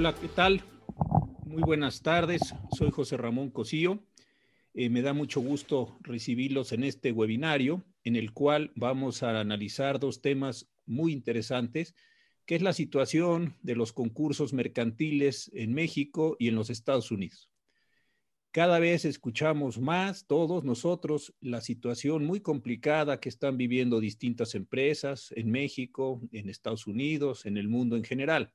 [0.00, 0.62] Hola, ¿qué tal?
[1.44, 2.54] Muy buenas tardes.
[2.74, 4.02] Soy José Ramón Cosío.
[4.72, 10.00] Eh, me da mucho gusto recibirlos en este webinario en el cual vamos a analizar
[10.00, 11.94] dos temas muy interesantes,
[12.46, 17.50] que es la situación de los concursos mercantiles en México y en los Estados Unidos.
[18.52, 25.30] Cada vez escuchamos más, todos nosotros, la situación muy complicada que están viviendo distintas empresas
[25.36, 28.54] en México, en Estados Unidos, en el mundo en general.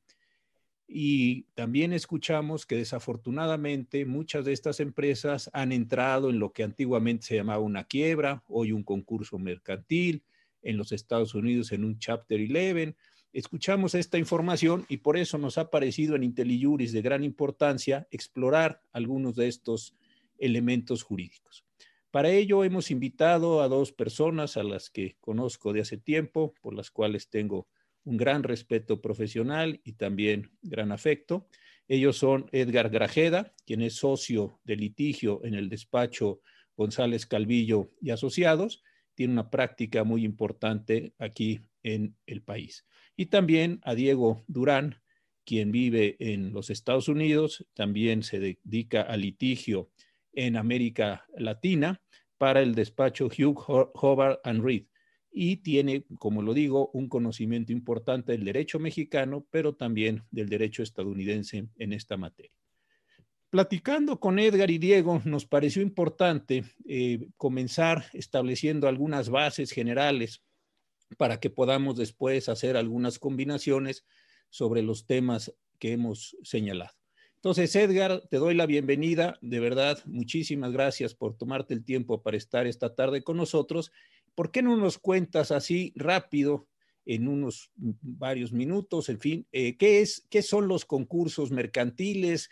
[0.88, 7.26] Y también escuchamos que desafortunadamente muchas de estas empresas han entrado en lo que antiguamente
[7.26, 10.24] se llamaba una quiebra, hoy un concurso mercantil,
[10.62, 12.96] en los Estados Unidos en un Chapter 11.
[13.34, 18.82] Escuchamos esta información y por eso nos ha parecido en IntelliJuris de gran importancia explorar
[18.92, 19.96] algunos de estos
[20.38, 21.66] elementos jurídicos.
[22.12, 26.74] Para ello hemos invitado a dos personas a las que conozco de hace tiempo, por
[26.74, 27.68] las cuales tengo
[28.06, 31.48] un gran respeto profesional y también gran afecto.
[31.88, 36.42] Ellos son Edgar Grajeda, quien es socio de litigio en el despacho
[36.76, 38.84] González Calvillo y Asociados.
[39.14, 42.86] Tiene una práctica muy importante aquí en el país.
[43.16, 45.02] Y también a Diego Durán,
[45.46, 49.92] quien vive en los Estados Unidos, también se dedica a litigio
[50.34, 52.02] en América Latina
[52.38, 53.58] para el despacho Hugh
[53.94, 54.86] Hobart and Reed
[55.38, 60.82] y tiene, como lo digo, un conocimiento importante del derecho mexicano, pero también del derecho
[60.82, 62.54] estadounidense en esta materia.
[63.50, 70.42] Platicando con Edgar y Diego, nos pareció importante eh, comenzar estableciendo algunas bases generales
[71.18, 74.06] para que podamos después hacer algunas combinaciones
[74.50, 76.96] sobre los temas que hemos señalado.
[77.36, 79.38] Entonces, Edgar, te doy la bienvenida.
[79.42, 83.92] De verdad, muchísimas gracias por tomarte el tiempo para estar esta tarde con nosotros
[84.36, 86.68] ¿por qué no nos cuentas así rápido,
[87.08, 92.50] en unos varios minutos, en fin, eh, ¿qué, es, qué son los concursos mercantiles?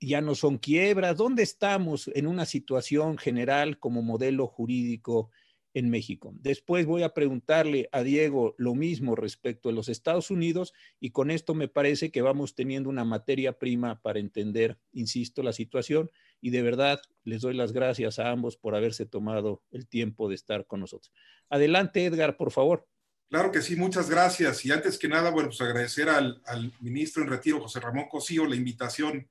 [0.00, 5.30] ya no son quiebras, ¿dónde estamos en una situación general como modelo jurídico
[5.74, 6.32] en México?
[6.36, 11.30] Después voy a preguntarle a Diego lo mismo respecto a los Estados Unidos y con
[11.30, 16.10] esto me parece que vamos teniendo una materia prima para entender, insisto, la situación
[16.40, 20.34] y de verdad les doy las gracias a ambos por haberse tomado el tiempo de
[20.34, 21.12] estar con nosotros.
[21.48, 22.86] Adelante, Edgar, por favor.
[23.28, 24.64] Claro que sí, muchas gracias.
[24.64, 26.42] Y antes que nada, bueno, pues agradecer al,
[26.80, 29.28] ministro en retiro, José Ramón Cosío, la invitación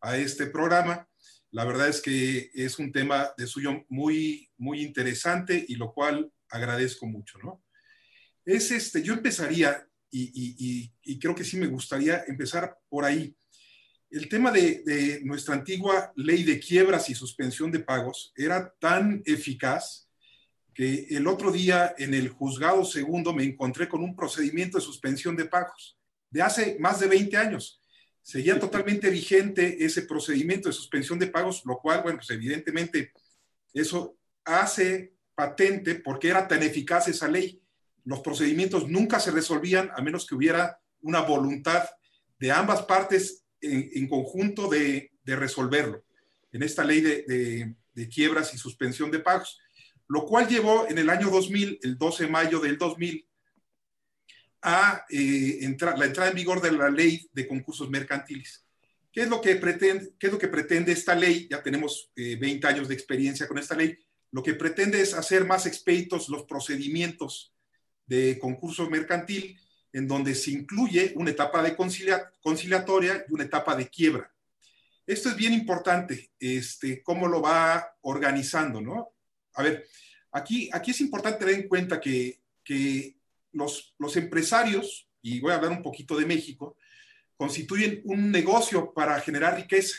[0.00, 1.08] a este programa.
[1.50, 6.32] La verdad es que es un tema de suyo muy, muy interesante y lo cual
[6.48, 7.62] agradezco mucho, ¿no?
[8.44, 13.36] Es este, yo empezaría, y, y creo que sí me gustaría empezar por ahí
[14.14, 20.08] el tema de, nuestra antigua ley de quiebras y suspensión de pagos era tan eficaz
[20.72, 25.34] que el otro día en el juzgado segundo me encontré con un procedimiento de suspensión
[25.36, 25.98] de pagos
[26.30, 27.80] de hace más de 20 años.
[28.22, 33.12] Seguía totalmente vigente ese procedimiento de suspensión de pagos, lo cual, bueno, pues evidentemente
[33.72, 37.60] eso hace patente porque era tan eficaz esa ley.
[38.04, 41.84] Los procedimientos nunca se resolvían a menos que hubiera una voluntad
[42.38, 46.04] de ambas partes en, conjunto de, resolverlo
[46.52, 47.74] en esta ley de,
[48.12, 49.58] quiebras y suspensión de pagos,
[50.08, 53.26] lo cual llevó en el año 2000, el 12 de mayo del 2000,
[54.62, 58.64] a eh, la entrada en vigor de la ley de concursos mercantiles.
[59.12, 61.46] ¿Qué es lo que pretende, esta ley?
[61.48, 63.96] Ya tenemos 20 eh, años de experiencia con esta ley.
[64.32, 67.54] Lo que pretende es hacer más expeditos los procedimientos
[68.06, 69.56] de concurso mercantil
[69.94, 74.28] en donde se incluye una etapa de conciliatoria y una etapa de quiebra.
[75.06, 79.12] Esto es bien importante, este, cómo lo va organizando, ¿no?
[79.54, 79.86] A ver,
[80.32, 83.16] aquí, aquí es importante tener en cuenta que, que
[83.52, 86.76] los, los empresarios, y voy a hablar un poquito de México,
[87.36, 89.96] constituyen un negocio para generar riqueza.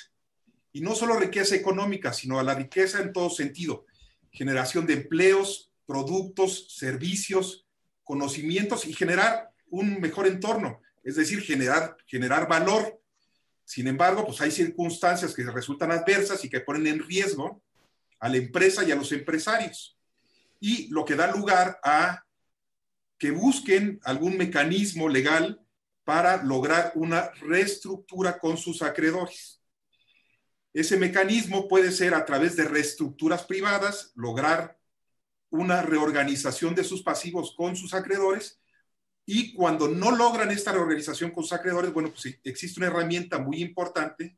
[0.74, 3.86] Y no solo riqueza económica, sino a la riqueza en todo sentido.
[4.30, 7.66] Generación de empleos, productos, servicios,
[8.04, 13.02] conocimientos y generar un mejor entorno, es decir, generar, generar valor.
[13.66, 17.62] Sin embargo, pues hay circunstancias que resultan adversas y que ponen en riesgo
[18.20, 19.98] a la empresa y a los empresarios.
[20.62, 22.24] Y lo que da lugar a
[23.18, 25.62] que busquen algún mecanismo legal
[26.06, 29.62] para lograr una reestructura con sus acreedores.
[30.74, 34.78] Ese mecanismo puede ser a través de reestructuras privadas, lograr
[35.50, 38.60] una reorganización de sus pasivos con sus acreedores
[39.26, 41.60] y cuando no logran esta reorganización con sus
[41.94, 44.38] bueno, pues existe una herramienta muy importante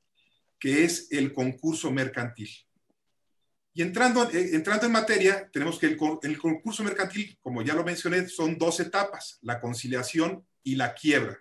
[0.60, 2.50] que es el concurso mercantil.
[3.74, 7.84] Y entrando, eh, entrando en materia, tenemos que el, el concurso mercantil, como ya lo
[7.84, 11.38] mencioné, son dos etapas, la conciliación y la quiebra.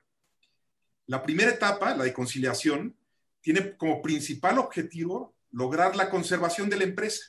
[1.06, 2.96] La primera etapa, la de conciliación,
[3.40, 7.24] tiene como principal objetivo lograr la conservación de la empresa.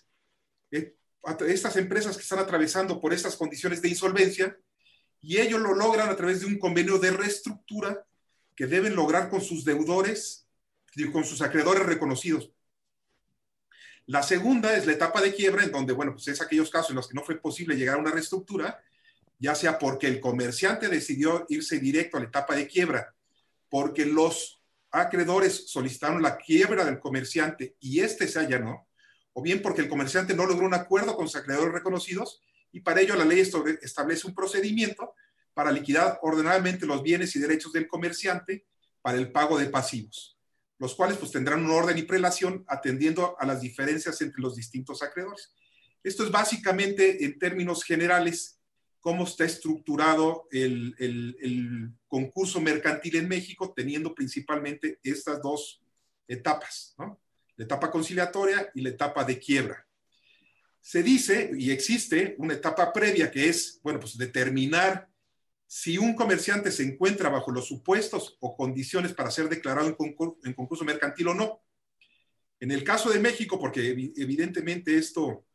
[0.71, 0.95] Eh,
[1.47, 4.57] estas empresas que están atravesando por estas condiciones de insolvencia,
[5.27, 8.07] y ellos lo logran a través de un convenio de reestructura
[8.56, 10.47] que deben lograr con sus deudores
[11.12, 12.50] con sus acreedores reconocidos.
[14.06, 16.95] La segunda es la etapa de quiebra, en donde, bueno, pues es aquellos casos en
[16.95, 18.81] los que no fue posible llegar a una reestructura,
[19.38, 23.13] ya sea porque el comerciante decidió irse directo a la etapa de quiebra,
[23.69, 28.88] porque los acreedores solicitaron la quiebra del comerciante y este se allanó,
[29.33, 32.41] o bien porque el comerciante no logró un acuerdo con sus acreedores reconocidos
[32.71, 35.13] y para ello la ley establece un procedimiento
[35.53, 38.67] para liquidar ordenadamente los bienes y derechos del comerciante
[39.01, 40.37] para el pago de pasivos,
[40.77, 45.01] los cuales pues tendrán un orden y prelación atendiendo a las diferencias entre los distintos
[45.01, 45.53] acreedores.
[46.03, 48.59] Esto es básicamente en términos generales
[48.99, 55.81] cómo está estructurado el, el concurso mercantil en México, teniendo principalmente estas dos
[56.27, 56.95] etapas,
[57.55, 59.86] la etapa conciliatoria y la etapa de quiebra
[60.87, 65.09] se dice y existe una etapa previa que es, bueno, pues determinar
[65.67, 70.85] si un comerciante se encuentra bajo los supuestos o condiciones para ser declarado en concurso,
[70.85, 71.61] mercantil o no.
[72.61, 75.45] En el caso de México, porque evidentemente esto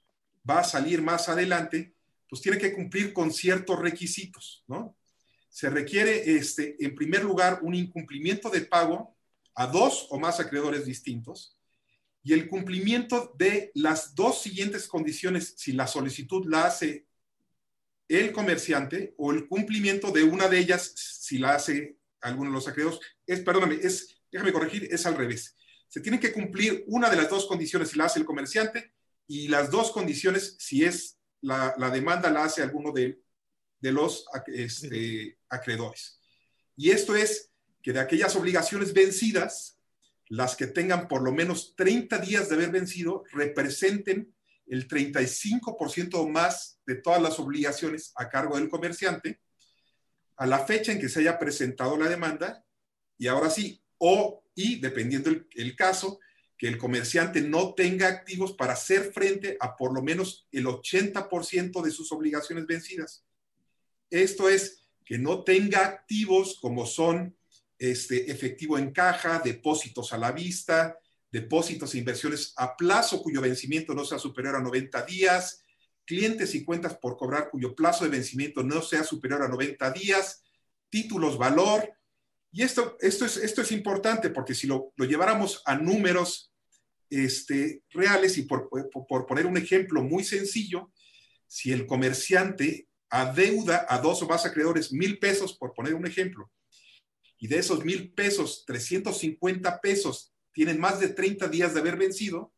[0.48, 1.94] va a salir más adelante,
[2.28, 4.98] pues tiene que cumplir con ciertos requisitos, ¿no?
[5.48, 9.16] Se requiere, este, en primer lugar, un incumplimiento de pago
[9.54, 11.56] a dos o más acreedores distintos
[12.22, 17.06] y el cumplimiento de las dos siguientes condiciones, si la solicitud la hace
[18.08, 22.68] el comerciante o el cumplimiento de una de ellas, si la hace alguno de los
[22.68, 25.56] acreedores, es, perdóname, es, déjame corregir, es al revés.
[25.88, 28.92] Se tiene que cumplir una de las dos condiciones si la hace el comerciante
[29.26, 33.20] y las dos condiciones si es la, demanda la hace alguno de,
[33.80, 36.20] de los este, acreedores.
[36.76, 37.50] Y esto es
[37.82, 39.78] que de aquellas obligaciones vencidas,
[40.32, 44.34] las que tengan por lo menos 30 días de haber vencido representen
[44.66, 49.40] el 35% o más de todas las obligaciones a cargo del comerciante
[50.38, 52.64] a la fecha en que se haya presentado la demanda
[53.18, 56.18] y ahora sí, o y dependiendo el, caso,
[56.56, 61.82] que el comerciante no tenga activos para hacer frente a por lo menos el 80%
[61.82, 63.22] de sus obligaciones vencidas.
[64.08, 67.36] Esto es, que no tenga activos como son
[67.82, 70.96] este, efectivo en caja, depósitos a la vista,
[71.32, 75.64] depósitos e inversiones a plazo cuyo vencimiento no sea superior a 90 días,
[76.04, 80.44] clientes y cuentas por cobrar cuyo plazo de vencimiento no sea superior a 90 días,
[80.90, 81.92] títulos valor.
[82.52, 86.52] Y esto, esto, es, esto es importante porque si lo, lleváramos a números
[87.10, 88.70] este, reales y por,
[89.08, 90.92] por poner un ejemplo muy sencillo,
[91.48, 96.48] si el comerciante adeuda a dos o más acreedores mil pesos, por poner un ejemplo,
[97.42, 102.54] y de esos mil pesos, 350 pesos tienen más de 30 días de haber vencido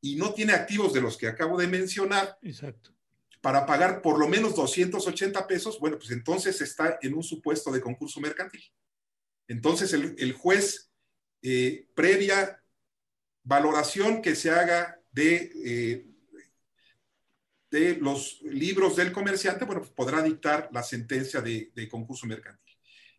[0.00, 2.38] y no tiene activos de los que acabo de mencionar.
[2.40, 2.96] Exacto.
[3.42, 7.82] Para pagar por lo menos 280 pesos, bueno, pues entonces está en un supuesto de
[7.82, 8.62] concurso mercantil.
[9.48, 10.90] Entonces el, juez,
[11.42, 12.64] eh, previa
[13.42, 16.06] valoración que se haga de, eh,
[17.70, 22.65] de los libros del comerciante, bueno, pues podrá dictar la sentencia de concurso mercantil.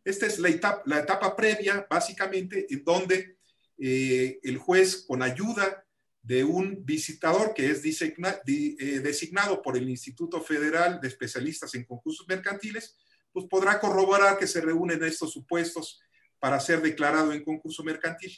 [0.08, 3.36] Esta es la etapa, previa, básicamente, en donde
[3.78, 5.86] eh, el juez, con ayuda
[6.22, 12.26] de un visitador que es eh, designado por el Instituto Federal de Especialistas en Concursos
[12.26, 12.96] Mercantiles,
[13.34, 16.00] pues podrá corroborar que se reúnen estos supuestos
[16.40, 18.32] para ser declarado en concurso mercantil.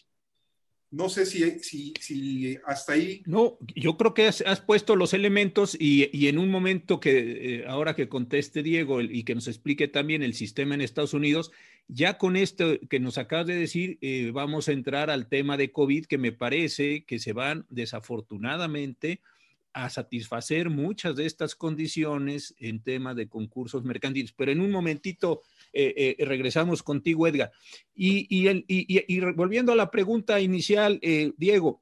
[0.92, 3.22] No sé si, si, si, hasta ahí.
[3.28, 7.66] No, yo creo que has, puesto los elementos y, y, en un momento que, eh,
[7.68, 11.52] ahora que conteste Diego y que nos explique también el sistema en Estados Unidos,
[11.88, 15.72] ya con esto que nos acabas de decir, eh, vamos a entrar al tema de
[15.72, 19.22] COVID, que me parece que se van desafortunadamente
[19.74, 24.32] a satisfacer muchas de estas condiciones en tema de concursos mercantiles.
[24.34, 25.42] Pero en un momentito
[25.74, 27.52] eh, eh, regresamos contigo, Edgar.
[27.94, 28.48] Y,
[29.34, 31.82] volviendo a la pregunta inicial, eh, Diego,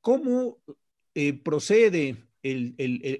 [0.00, 0.58] ¿cómo
[1.42, 2.16] procede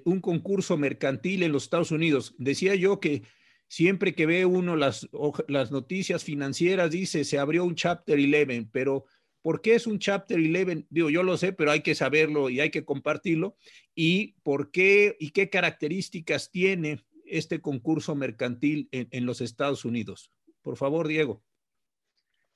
[0.05, 2.33] un concurso mercantil en los Estados Unidos?
[2.37, 3.21] Decía yo que
[3.67, 5.07] siempre que ve uno las,
[5.47, 9.05] las noticias financieras dice se abrió un Chapter 11, pero
[9.41, 10.85] ¿por qué es un Chapter 11?
[10.89, 13.55] Digo, yo lo sé, pero hay que saberlo y hay que compartirlo.
[13.95, 20.31] ¿Y por qué y qué características tiene este concurso mercantil en, los Estados Unidos.
[20.61, 21.41] Por favor, Diego.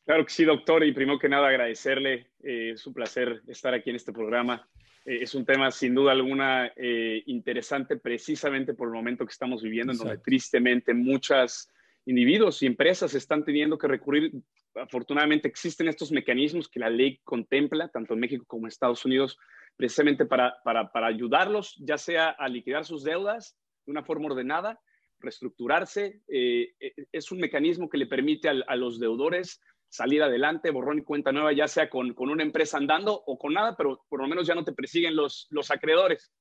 [0.06, 0.84] Claro que sí, doctor.
[0.84, 2.28] Y primero que nada, agradecerle.
[2.44, 4.68] Eh, es un placer estar aquí en este programa.
[5.06, 9.64] Eh, es un tema sin duda alguna eh, interesante precisamente por el momento que estamos
[9.64, 11.72] viviendo, en donde tristemente muchas
[12.06, 14.32] individuos y empresas están teniendo que recurrir.
[14.76, 19.38] Afortunadamente existen estos mecanismos que la ley contempla, tanto en México como en Estados Unidos,
[19.76, 24.80] precisamente para, para, para ayudarlos, ya sea a liquidar sus deudas de una forma ordenada,
[25.20, 26.22] reestructurarse.
[26.28, 31.04] Eh, eh, es un mecanismo que le permite a, los deudores salir adelante, borrón y
[31.04, 34.28] cuenta nueva, ya sea con, con, una empresa andando o con nada, pero por lo
[34.28, 36.34] menos ya no te persiguen los, los acreedores,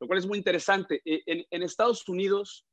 [0.00, 1.00] lo cual es muy interesante.
[1.04, 2.66] Eh, en, en Estados Unidos,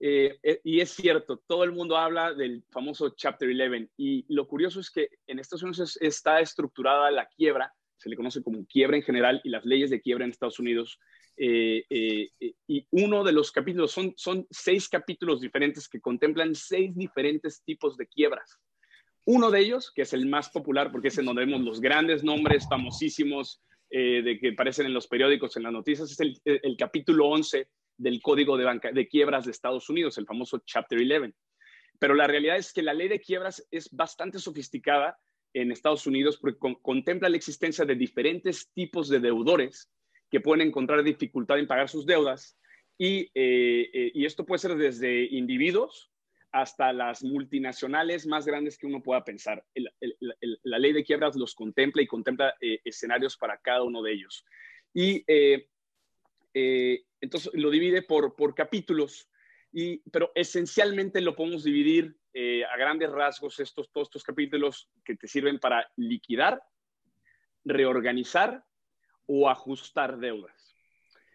[0.00, 4.90] y es cierto, todo el mundo habla del famoso Chapter 11, y lo curioso es
[4.90, 9.40] que en Estados Unidos está estructurada la quiebra, se le conoce como quiebra en general,
[9.44, 10.98] y las leyes de quiebra en Estados Unidos
[11.42, 16.94] eh, eh, eh, y uno de los capítulos, son, seis capítulos diferentes que contemplan seis
[16.94, 18.58] diferentes tipos de quiebras.
[19.24, 22.22] Uno de ellos, que es el más popular porque es en donde vemos los grandes
[22.22, 27.66] nombres famosísimos de que aparecen en los periódicos, en las noticias, es el capítulo 11
[28.00, 31.34] del Código de, Banca, de Quiebras de Estados Unidos, el famoso Chapter 11.
[31.98, 35.18] Pero la realidad es que la ley de quiebras es bastante sofisticada
[35.52, 39.90] en Estados Unidos porque contempla la existencia de diferentes tipos de deudores
[40.30, 42.56] que pueden encontrar dificultad en pagar sus deudas.
[42.96, 46.10] Y, eh, eh, esto puede ser desde individuos
[46.52, 49.62] hasta las multinacionales más grandes que uno pueda pensar.
[49.74, 54.46] la ley de quiebras los contempla y contempla eh, escenarios para cada uno de ellos.
[54.94, 55.22] Y
[56.52, 59.28] entonces lo divide por, por capítulos,
[59.72, 62.16] y, pero esencialmente lo podemos dividir
[62.68, 66.62] a grandes rasgos, estos, todos estos capítulos que te sirven para liquidar,
[67.64, 68.64] reorganizar
[69.26, 70.70] o ajustar deudas.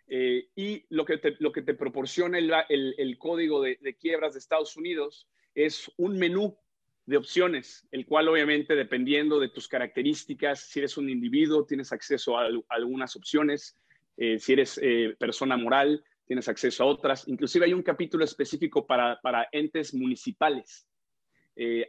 [0.07, 4.39] Eh, y lo que te, lo que te proporciona el, el, código de, quiebras de
[4.39, 6.57] Estados Unidos es un menú
[7.05, 12.37] de opciones, el cual obviamente dependiendo de tus características, si eres un individuo, tienes acceso
[12.37, 13.77] a, algunas opciones,
[14.17, 17.27] eh, si eres eh, persona moral, tienes acceso a otras.
[17.27, 20.87] Inclusive hay un capítulo específico para, para entes municipales.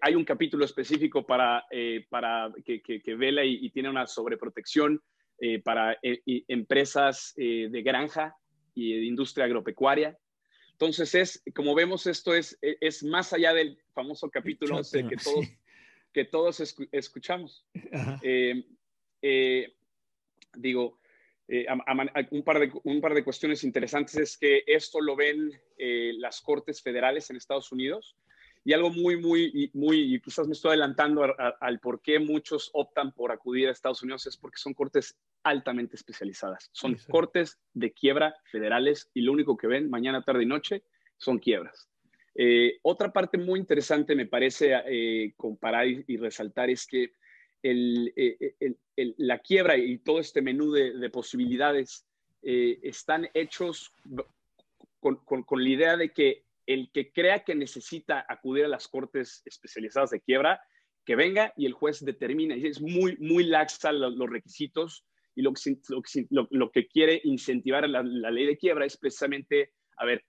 [0.01, 1.65] hay un capítulo específico para,
[2.09, 5.03] para que, que, vela y, y, tiene una sobreprotección
[5.39, 8.35] eh, para eh, empresas eh, de granja
[8.75, 10.19] y de industria agropecuaria.
[10.73, 15.47] Entonces, es, como vemos, esto es, e, es más allá del famoso capítulo que todos,
[16.15, 17.67] que todos escuchamos.
[20.55, 20.99] digo,
[21.49, 25.51] un, par de, un par de cuestiones interesantes es que esto lo ven
[26.19, 28.17] las cortes federales en Estados Unidos
[28.67, 31.25] y algo muy, muy, muy, y quizás me estoy adelantando
[31.61, 35.95] al por qué muchos optan por acudir a Estados Unidos, es porque son cortes altamente
[35.95, 36.69] especializadas.
[36.73, 40.83] Son cortes de quiebra federales y lo único que ven mañana, tarde y noche
[41.17, 41.89] son quiebras.
[42.35, 47.13] Eh, otra parte muy interesante me parece eh, comparar y, resaltar es que
[47.63, 48.55] eh,
[49.19, 52.07] la quiebra y todo este menú de, posibilidades
[52.43, 53.93] están hechos
[55.01, 60.11] con, la idea de que el que crea que necesita acudir a las cortes especializadas
[60.11, 60.61] de quiebra,
[61.05, 62.57] que venga y el juez determina.
[62.57, 65.79] Es muy, muy laxa los, requisitos y lo que,
[66.31, 70.25] lo, que, quiere incentivar la, ley de quiebra es precisamente, a ver,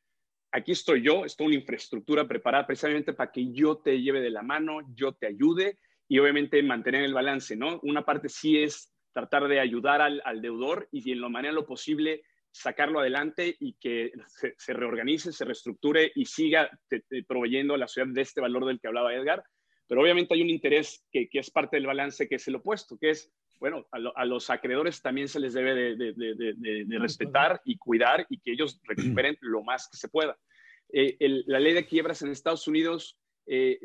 [0.52, 4.44] aquí estoy yo, estoy una infraestructura preparada precisamente para que yo te lleve de la
[4.44, 7.80] mano, yo te ayude y obviamente mantener el balance, ¿no?
[7.84, 12.24] Una parte sí es tratar de ayudar al, deudor y en lo manera lo posible
[12.52, 14.12] sacarlo adelante y que
[14.58, 16.70] se, reorganice, se reestructure y siga
[17.28, 19.44] proveyendo a la ciudad de este valor del que hablaba Edgar.
[19.88, 23.12] Pero obviamente hay un interés que, es parte del balance, que es el opuesto, que
[23.12, 28.52] es, bueno, a, los acreedores también se les debe de, respetar y cuidar y que
[28.52, 30.38] ellos recuperen lo más que se pueda.
[30.94, 33.80] Eh, la ley de quiebras en Estados Unidos, eh,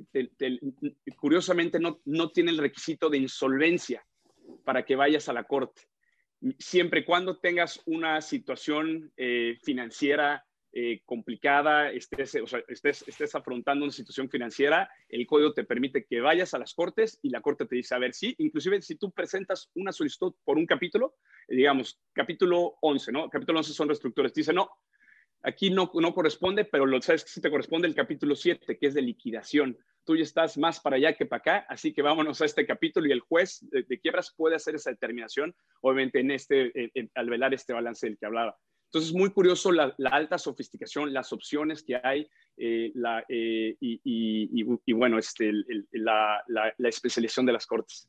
[1.16, 4.04] curiosamente, no, no tiene el requisito de insolvencia
[4.64, 5.83] para que vayas a la corte
[6.59, 12.35] siempre y cuando tengas una situación eh, financiera eh, complicada, estés,
[12.69, 17.19] estés, estés, afrontando una situación financiera, el código te permite que vayas a las cortes
[17.23, 20.57] y la corte te dice, a ver, sí, inclusive si tú presentas una solicitud por
[20.57, 21.16] un capítulo,
[21.47, 23.28] digamos, capítulo 11, ¿no?
[23.28, 24.71] Capítulo 11 son reestructuras, dice, no,
[25.42, 28.87] aquí no, no corresponde, pero lo sabes que sí te corresponde el capítulo 7, que
[28.87, 32.40] es de liquidación tú ya estás más para allá que para acá, así que vámonos
[32.40, 36.92] a este capítulo y el juez de, quiebras puede hacer esa determinación, obviamente en este,
[37.14, 38.56] al velar este balance del que hablaba.
[38.87, 42.92] Entonces, muy curioso la, alta sofisticación, las opciones que hay eh,
[43.28, 45.50] eh, y, bueno, este,
[45.92, 46.44] la,
[46.78, 48.08] especialización de las cortes.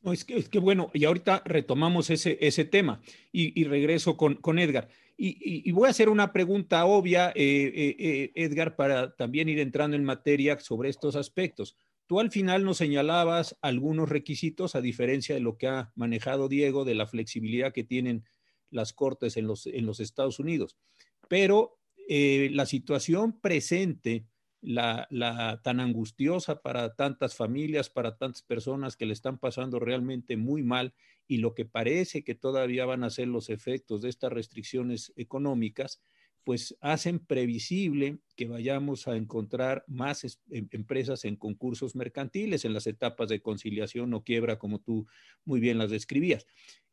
[0.00, 3.00] No, es que, es que bueno, y ahorita retomamos ese, ese tema
[3.32, 4.88] y, regreso con, con Edgar.
[5.20, 9.96] Y, voy a hacer una pregunta obvia, eh, eh, eh, Edgar, para también ir entrando
[9.96, 11.76] en materia sobre estos aspectos.
[12.06, 16.84] Tú al final nos señalabas algunos requisitos, a diferencia de lo que ha manejado Diego,
[16.84, 18.24] de la flexibilidad que tienen
[18.70, 20.76] las cortes en los, en los Estados Unidos.
[21.28, 21.78] Pero
[22.08, 24.24] la situación presente
[24.60, 30.62] la, tan angustiosa para tantas familias, para tantas personas que le están pasando realmente muy
[30.62, 30.94] mal
[31.26, 36.00] y lo que parece que todavía van a ser los efectos de estas restricciones económicas,
[36.44, 42.86] pues hacen previsible que vayamos a encontrar más em, empresas en concursos mercantiles en las
[42.86, 45.06] etapas de conciliación o quiebra, como tú
[45.44, 46.46] muy bien las describías.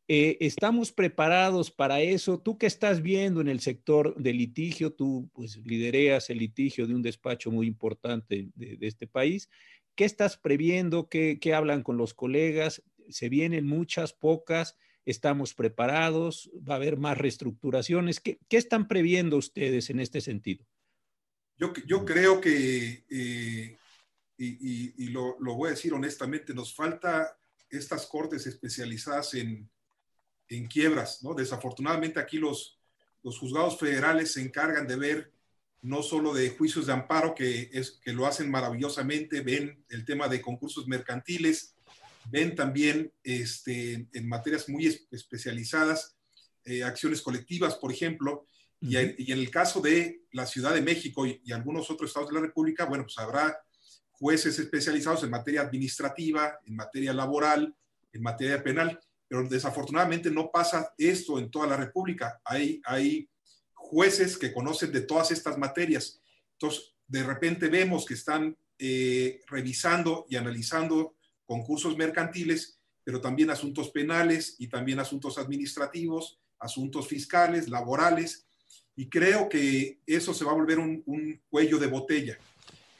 [0.08, 2.38] Eh, ¿Estamos preparados para eso?
[2.38, 6.94] Tú que estás viendo en el sector de litigio, tú pues lidereas el litigio de
[6.94, 9.48] un despacho muy importante de, este país.
[9.96, 11.08] ¿Qué estás previendo?
[11.08, 12.84] ¿Qué, ¿Qué, hablan con los colegas?
[13.08, 14.76] ¿Se vienen muchas, pocas?
[15.04, 16.50] ¿Estamos preparados?
[16.56, 18.20] ¿Va a haber más reestructuraciones?
[18.20, 20.64] ¿Qué, qué están previendo ustedes en este sentido?
[21.56, 23.76] Yo, yo creo que, eh,
[24.36, 27.36] y, y, lo, lo voy a decir honestamente, nos falta
[27.70, 29.68] estas cortes especializadas en,
[30.48, 31.34] en quiebras, ¿no?
[31.34, 32.78] Desafortunadamente aquí los,
[33.22, 35.32] los juzgados federales se encargan de ver
[35.82, 40.26] no solo de juicios de amparo, que, es, que lo hacen maravillosamente, ven el tema
[40.26, 41.74] de concursos mercantiles,
[42.30, 46.16] ven también este, en materias muy especializadas,
[46.64, 48.46] eh, acciones colectivas, por ejemplo,
[48.80, 52.28] y, y, en el caso de la Ciudad de México y, y, algunos otros estados
[52.28, 53.56] de la República, bueno, pues habrá
[54.10, 57.74] jueces especializados en materia administrativa, en materia laboral,
[58.12, 62.40] en materia penal pero desafortunadamente no pasa esto en toda la República.
[62.44, 63.28] Hay, hay
[63.74, 66.20] jueces que conocen de todas estas materias.
[66.52, 73.90] Entonces, de repente vemos que están eh, revisando y analizando concursos mercantiles, pero también asuntos
[73.90, 78.46] penales y también asuntos administrativos, asuntos fiscales, laborales,
[78.96, 82.38] y creo que eso se va a volver un, un cuello de botella,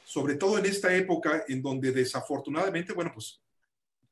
[0.05, 3.41] sobre todo en esta época en donde desafortunadamente, bueno, pues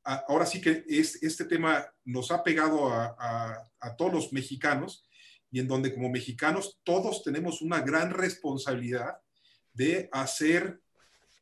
[0.06, 5.08] ahora sí que es, este tema nos ha pegado a, todos los mexicanos
[5.52, 9.18] y en donde como mexicanos todos tenemos una gran responsabilidad
[9.74, 10.82] de hacer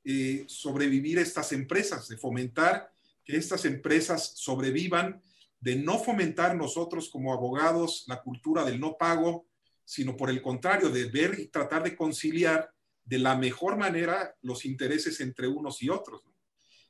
[0.04, 2.92] eh, sobrevivir estas empresas, de fomentar
[3.24, 5.22] que estas empresas sobrevivan,
[5.62, 9.48] de no fomentar nosotros como abogados la cultura del no pago,
[9.86, 12.70] sino por el contrario, de ver y tratar de conciliar
[13.06, 16.24] de la mejor manera los intereses entre unos y otros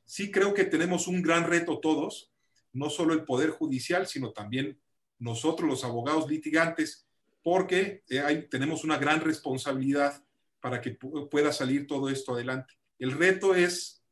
[0.04, 2.32] sí creo que tenemos un gran reto todos,
[2.72, 4.78] no solo el Poder Judicial, sino también
[5.18, 7.06] nosotros los abogados litigantes,
[7.42, 10.22] porque eh, tenemos una gran responsabilidad
[10.60, 10.92] para que
[11.30, 12.74] pueda salir todo esto adelante.
[12.98, 14.02] El reto es,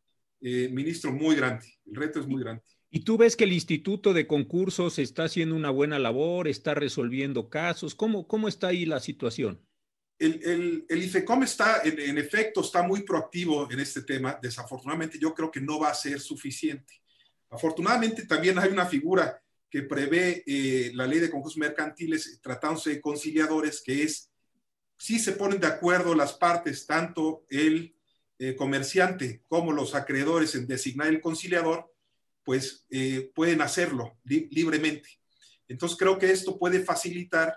[0.41, 1.67] eh, ministro, muy grande.
[1.87, 2.63] El reto es muy grande.
[2.91, 7.49] ¿Y tú ves que el Instituto de Concursos está haciendo una buena labor, está resolviendo
[7.49, 7.95] casos?
[7.95, 9.63] ¿Cómo, cómo está ahí la situación?
[10.23, 14.39] El, el, IFECOM está, en, efecto, está muy proactivo en este tema.
[14.41, 17.03] Desafortunadamente, yo creo que no va a ser suficiente.
[17.51, 23.01] Afortunadamente, también hay una figura que prevé eh, la ley de concursos mercantiles tratándose de
[23.01, 24.31] conciliadores, que es,
[24.97, 27.97] si se ponen de acuerdo las partes, tanto el
[28.39, 31.93] eh, comerciante como los acreedores en designar el conciliador,
[32.45, 35.09] pues eh, pueden hacerlo libremente.
[35.69, 37.57] Entonces, creo que esto puede facilitar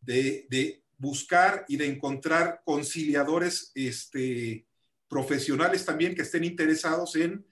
[0.00, 4.64] de, buscar y de encontrar conciliadores este,
[5.08, 7.44] profesionales también que estén interesados en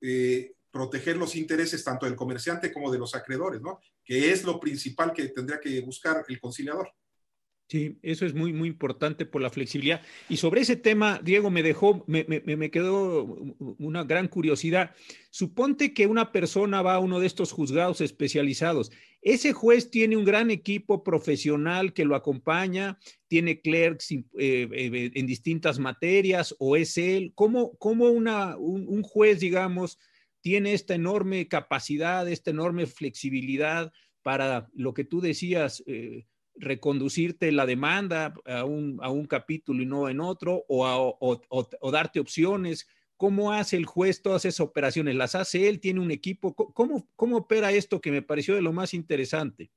[0.00, 3.78] eh, proteger los intereses tanto del comerciante como de los acreedores, ¿no?
[4.04, 6.92] Que es lo principal que tendría que buscar el conciliador.
[7.68, 10.02] Sí, eso es muy, muy importante por la flexibilidad.
[10.28, 13.24] Y sobre ese tema, Diego, me dejó, me, me, me, quedó
[13.78, 14.94] una gran curiosidad.
[15.30, 18.90] Suponte que una persona va a uno de estos juzgados especializados.
[19.20, 25.26] Ese juez tiene un gran equipo profesional que lo acompaña, tiene clerks eh, eh, en
[25.26, 27.32] distintas materias o es él.
[27.34, 29.98] ¿Cómo, una, un, juez, digamos,
[30.40, 35.82] tiene esta enorme capacidad, esta enorme flexibilidad para lo que tú decías?
[35.86, 36.26] Eh,
[36.60, 41.40] reconducirte la demanda a un, a un, capítulo y no en otro, o,
[41.92, 42.88] darte opciones.
[43.18, 45.14] ¿Cómo hace el juez todas esas operaciones?
[45.16, 45.80] ¿Las hace él?
[45.80, 46.54] ¿Tiene un equipo?
[46.54, 49.70] ¿Cómo, cómo opera esto que me pareció de lo más interesante?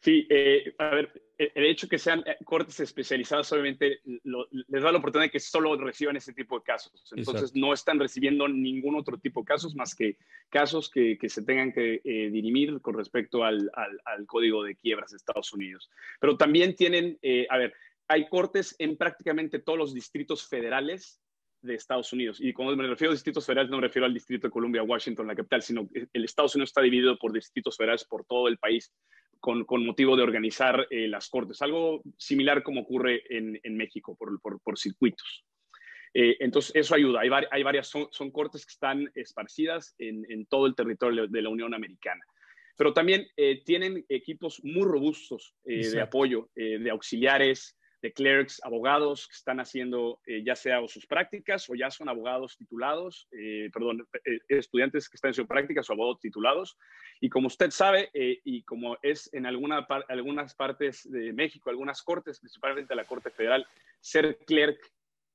[0.00, 4.98] Sí, eh, a ver, el hecho que sean eh, cortes especializadas obviamente les da la
[4.98, 7.12] oportunidad de que solo reciban ese tipo de casos.
[7.16, 11.42] Entonces no están recibiendo ningún otro tipo de casos más que casos que, que se
[11.42, 15.90] tengan que eh, dirimir con respecto al, al, al, código de quiebras de Estados Unidos.
[16.20, 17.72] Pero también tienen, eh, a ver,
[18.08, 21.20] hay cortes en prácticamente todos los distritos federales
[21.62, 22.38] de Estados Unidos.
[22.40, 25.26] Y cuando me refiero a distritos federales, no me refiero al Distrito de Columbia, Washington,
[25.26, 28.92] la capital, sino el Estados Unidos está dividido por distritos federales por todo el país
[29.40, 31.62] con, con motivo de organizar eh, las cortes.
[31.62, 35.44] Algo similar como ocurre en, en México por, por, por circuitos.
[36.14, 37.20] Eh, entonces, eso ayuda.
[37.20, 41.42] Hay, hay varias, son, son, cortes que están esparcidas en, en, todo el territorio de
[41.42, 42.24] la Unión Americana.
[42.76, 49.36] Pero también eh, tienen equipos muy robustos de apoyo, de auxiliares, de clerks, abogados que
[49.36, 54.38] están haciendo eh, ya sea sus prácticas o ya son abogados titulados, eh, perdón, eh,
[54.48, 56.76] estudiantes que están haciendo prácticas o abogados titulados.
[57.20, 62.40] Y como usted sabe, y como es en alguna algunas partes de México, algunas cortes,
[62.40, 63.64] principalmente la Corte Federal,
[64.00, 64.80] ser clerk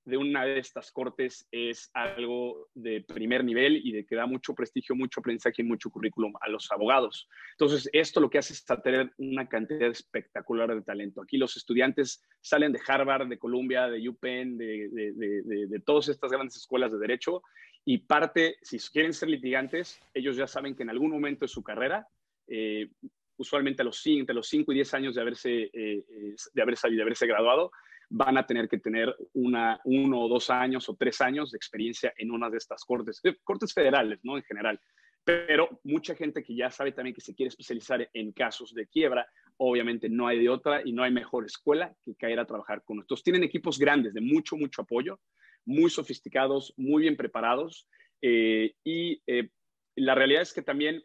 [0.07, 4.55] de una de estas cortes es algo de primer nivel y de que da mucho
[4.55, 7.27] prestigio, mucho aprendizaje y mucho currículum a los abogados.
[7.51, 11.21] Entonces, esto lo que hace es tener una cantidad espectacular de talento.
[11.21, 16.31] Aquí los estudiantes salen de Harvard, de Columbia, de UPenn, de, de, de, todas estas
[16.31, 17.43] grandes escuelas de derecho
[17.83, 21.63] y parte, si quieren ser litigantes, ellos ya saben que en algún momento de su
[21.63, 22.07] carrera,
[22.47, 22.89] eh,
[23.35, 26.77] usualmente a los, entre los 5 y 10 años de haberse, eh, eh, de haber
[26.77, 27.71] salido, de haberse graduado,
[28.09, 32.13] van a tener que tener una, uno o dos años o tres años de experiencia
[32.17, 34.37] en una de estas cortes, eh, cortes federales, ¿no?
[34.37, 34.79] En general.
[35.23, 39.27] Pero mucha gente que ya sabe también que se quiere especializar en casos de quiebra,
[39.57, 42.97] obviamente no hay de otra y no hay mejor escuela que caer a trabajar con
[42.97, 43.23] nosotros.
[43.23, 45.19] Tienen equipos grandes de mucho, mucho apoyo,
[45.65, 47.89] muy sofisticados, muy bien preparados
[48.21, 49.49] eh, y eh,
[49.95, 51.03] la realidad es que también,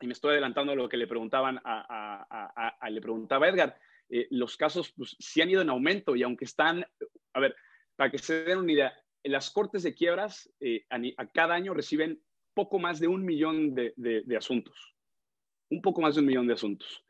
[0.00, 3.76] y me estoy adelantando a lo que le preguntaban a, a le preguntaba Edgar,
[4.10, 6.84] eh, los casos pues, sí han ido en aumento y aunque están,
[7.32, 7.54] a ver,
[7.96, 8.94] para que se den una idea,
[9.24, 12.20] las cortes de quiebras eh, a, cada año reciben
[12.54, 14.94] poco más de un millón de, de, asuntos,
[15.70, 17.04] un poco más de un millón de asuntos.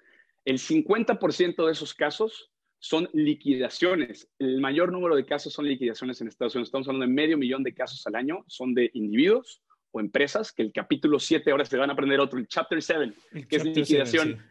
[0.45, 4.31] El 50% de esos casos son liquidaciones.
[4.39, 6.69] El mayor número de casos son liquidaciones en Estados Unidos.
[6.69, 10.62] Estamos hablando de medio millón de casos al año, son de individuos o empresas, que
[10.62, 13.12] el capítulo 7 ahora se van a aprender otro, el chapter 7,
[13.48, 14.42] que es liquidación.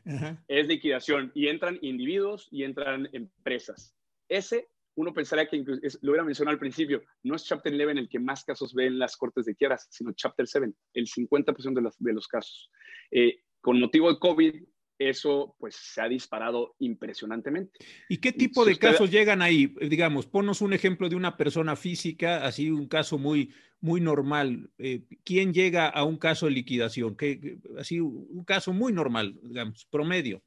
[0.47, 1.31] Es liquidación.
[1.33, 3.95] Y entran individuos y entran empresas.
[4.27, 5.57] Ese, uno pensaría que
[6.01, 8.99] lo hubiera mencionado al principio, no es chapter 11 el que más casos ve en
[8.99, 12.69] las cortes de quiebras, sino chapter 7, el 50% de los, de los casos.
[13.11, 14.63] Eh, con motivo de COVID,
[14.99, 17.79] eso pues se ha disparado impresionantemente.
[18.09, 19.73] ¿Y qué tipo de casos llegan ahí?
[19.81, 24.69] Digamos, ponos un ejemplo de una persona física, así un caso muy, muy normal.
[24.77, 27.15] Eh, ¿Quién llega a un caso de liquidación?
[27.15, 30.43] ¿Qué, así un caso muy normal, digamos, promedio.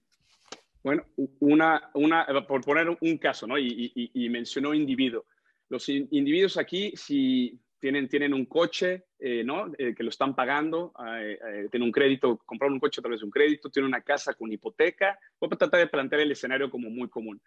[0.85, 1.07] Bueno,
[1.41, 3.59] una, una, por poner un caso, ¿no?
[3.59, 5.25] Y, y, y mencionó individuo.
[5.69, 9.73] Los individuos aquí, si tienen, tienen un coche, eh, ¿no?
[9.79, 13.27] Eh, que lo están pagando, eh, tienen un crédito, compraron un coche a través de
[13.27, 15.19] un crédito, tienen una casa con hipoteca.
[15.41, 17.41] Voy a tratar de plantear el escenario como muy común.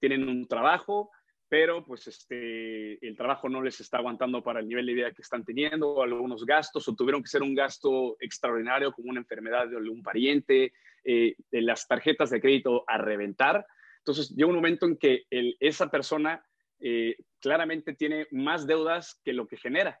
[0.00, 1.10] tienen un trabajo,
[1.48, 5.22] pero pues este, el trabajo no les está aguantando para el nivel de vida que
[5.22, 9.76] están teniendo, algunos gastos, o tuvieron que ser un gasto extraordinario como una enfermedad de
[9.76, 10.72] un pariente,
[11.04, 13.66] de las tarjetas de crédito a reventar.
[13.98, 16.42] Entonces, llega un momento en que esa persona
[16.80, 20.00] eh, claramente tiene más deudas que lo que genera.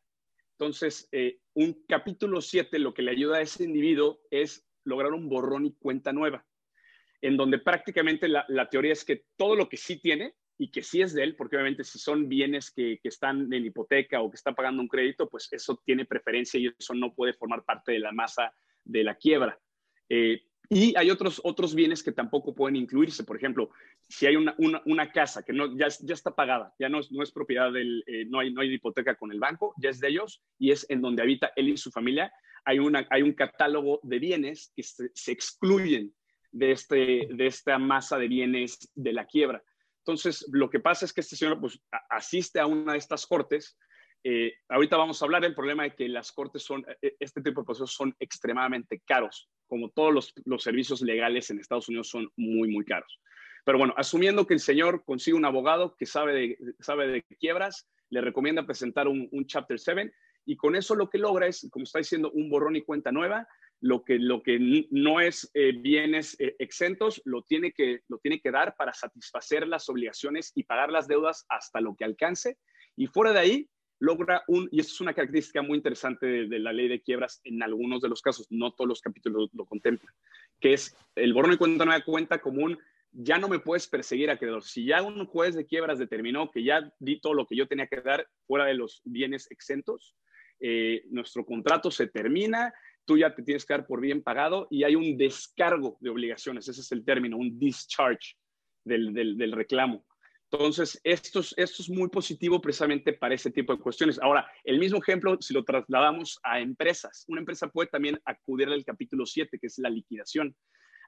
[0.60, 5.26] Entonces, eh, un capítulo 7 lo que le ayuda a ese individuo es lograr un
[5.26, 6.44] borrón y cuenta nueva,
[7.22, 11.00] en donde prácticamente la, teoría es que todo lo que sí tiene y que sí
[11.00, 14.52] es de él, porque obviamente si son bienes que, están en hipoteca o que está
[14.52, 18.12] pagando un crédito, pues eso tiene preferencia y eso no puede formar parte de la
[18.12, 18.52] masa
[18.84, 19.58] de la quiebra.
[20.10, 23.24] Eh, y hay otros, otros bienes que tampoco pueden incluirse.
[23.24, 23.70] Por ejemplo,
[24.08, 27.32] si hay una, una, casa que no, ya, ya, está pagada, ya no, no es
[27.32, 30.44] propiedad del, eh, no, hay, no hay hipoteca con el banco, ya es de ellos
[30.58, 32.32] y es en donde habita él y su familia,
[32.64, 36.14] hay, una, hay un catálogo de bienes que se, excluyen
[36.52, 39.64] de, este, de esta masa de bienes de la quiebra.
[40.04, 43.76] Entonces, lo que pasa es que este señor pues, asiste a una de estas cortes
[44.22, 47.62] eh, ahorita vamos a hablar del problema de que las cortes son, eh, este tipo
[47.62, 52.30] de procesos son extremadamente caros, como todos los, los, servicios legales en Estados Unidos son
[52.36, 53.20] muy, muy caros.
[53.64, 57.88] Pero bueno, asumiendo que el señor consigue un abogado que sabe de, sabe de quiebras,
[58.10, 60.12] le recomienda presentar un, un Chapter 7
[60.44, 63.46] y con eso lo que logra es, como está diciendo, un borrón y cuenta nueva.
[63.82, 68.50] Lo que, lo que no es eh, bienes exentos, lo tiene, que, lo tiene que
[68.50, 72.58] dar para satisfacer las obligaciones y pagar las deudas hasta lo que alcance.
[72.96, 73.70] Y fuera de ahí,
[74.00, 77.62] logra un, y esto es una característica muy interesante de, la ley de quiebras en
[77.62, 80.12] algunos de los casos, no todos los capítulos lo, contemplan,
[80.58, 82.78] que es el borrón y cuenta nueva cuenta común,
[83.12, 84.64] ya no me puedes perseguir acreedor.
[84.64, 87.86] Si ya un juez de quiebras determinó que ya di todo lo que yo tenía
[87.86, 90.16] que dar fuera de los bienes exentos,
[90.60, 92.72] eh, nuestro contrato se termina,
[93.04, 96.68] tú ya te tienes que dar por bien pagado y hay un descargo de obligaciones,
[96.68, 98.36] ese es el término, un discharge
[98.84, 100.04] del, del reclamo.
[100.52, 104.18] Entonces, esto es, esto es muy positivo precisamente para ese tipo de cuestiones.
[104.20, 108.84] Ahora, el mismo ejemplo, si lo trasladamos a empresas, una empresa puede también acudir al
[108.84, 110.56] capítulo 7, que es la liquidación.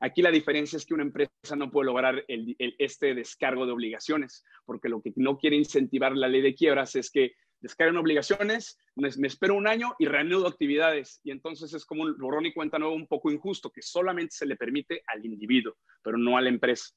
[0.00, 4.88] Aquí la diferencia es que una empresa no puede lograr este descargo de obligaciones, porque
[4.88, 9.28] lo que no quiere incentivar la ley de quiebras es que descarguen obligaciones, me, me,
[9.28, 11.20] espero un año y reanudo actividades.
[11.24, 14.46] Y entonces es como un borrón y cuenta nuevo un poco injusto, que solamente se
[14.46, 16.92] le permite al individuo, pero no a la empresa.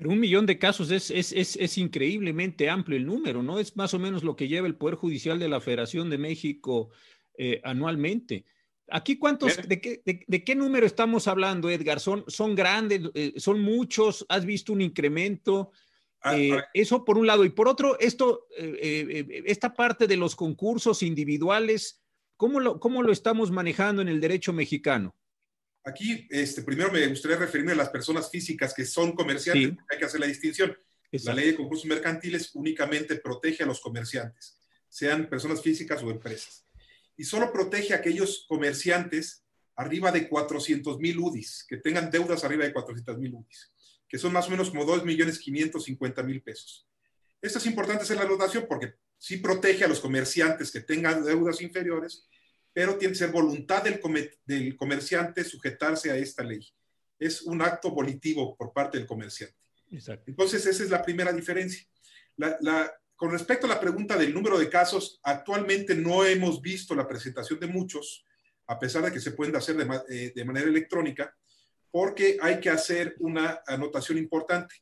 [0.00, 3.58] Pero un millón de casos es, es, es, es, increíblemente amplio el número, ¿no?
[3.58, 6.88] Es más o menos lo que lleva el Poder Judicial de la Federación de México
[7.36, 8.46] eh, anualmente.
[8.88, 12.00] Aquí, ¿cuántos, de qué, de, qué, número estamos hablando, Edgar?
[12.00, 14.24] ¿Son, son grandes, eh, son muchos?
[14.30, 15.70] ¿Has visto un incremento?
[16.22, 17.44] Ah, eh, eso por un lado.
[17.44, 22.02] Y por otro, esto, esta parte de los concursos individuales,
[22.38, 25.14] ¿cómo lo, ¿cómo lo estamos manejando en el derecho mexicano?
[25.84, 30.04] Aquí, este, primero me gustaría referirme a las personas físicas que son comerciantes, hay que
[30.04, 30.76] hacer la distinción.
[31.24, 36.66] La ley de concursos mercantiles únicamente protege a los comerciantes, sean personas físicas o empresas.
[37.16, 42.64] Y solo protege a aquellos comerciantes arriba de 400 mil UDIs, que tengan deudas arriba
[42.64, 43.72] de 400 mil UDIs,
[44.08, 46.86] que son más o menos como 2 millones 550 mil pesos.
[47.40, 51.62] Esto es importante hacer la anotación porque sí protege a los comerciantes que tengan deudas
[51.62, 52.28] inferiores,
[52.72, 54.00] pero tiene que ser voluntad del,
[54.44, 56.66] del comerciante sujetarse a esta ley.
[57.18, 59.56] Es un acto volitivo por parte del comerciante.
[60.26, 61.84] Entonces, esa es la primera diferencia.
[63.16, 67.58] con respecto a la pregunta del número de casos, actualmente no hemos visto la presentación
[67.60, 68.24] de muchos,
[68.66, 71.36] a pesar de que se pueden hacer de, eh, de manera electrónica,
[71.90, 74.76] porque hay que hacer una anotación importante.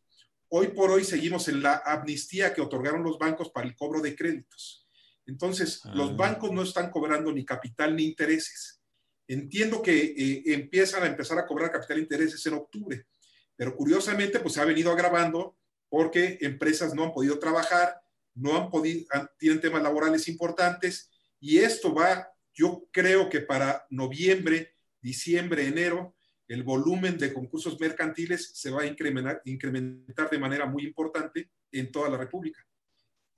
[0.51, 4.15] Hoy por hoy seguimos en la amnistía que otorgaron los bancos para el cobro de
[4.15, 4.88] créditos.
[5.29, 6.15] Entonces, los ah.
[6.17, 8.81] bancos no están cobrando ni capital ni intereses.
[9.29, 13.07] Entiendo que eh, empiezan a empezar a cobrar capital e intereses en octubre,
[13.55, 15.59] pero curiosamente, pues se ha venido agravando
[15.91, 18.01] porque empresas no han podido trabajar,
[18.35, 19.07] no han podido,
[19.39, 26.63] tienen temas laborales importantes y esto va, yo creo que para noviembre, diciembre, enero, el
[26.63, 32.09] volumen de concursos mercantiles se va a incrementar, incrementar de manera muy importante en toda
[32.09, 32.68] la República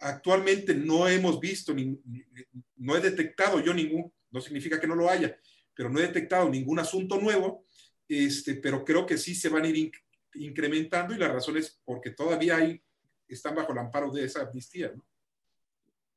[0.01, 1.75] actualmente no hemos visto,
[2.77, 5.37] no he detectado yo ningún, no significa que no lo haya,
[5.75, 7.67] pero no he detectado ningún asunto nuevo,
[8.09, 9.93] este, pero creo que sí se van a ir
[10.35, 12.83] incrementando y la razón es porque todavía hay,
[13.29, 15.05] están bajo el amparo de esa amnistía, ¿no?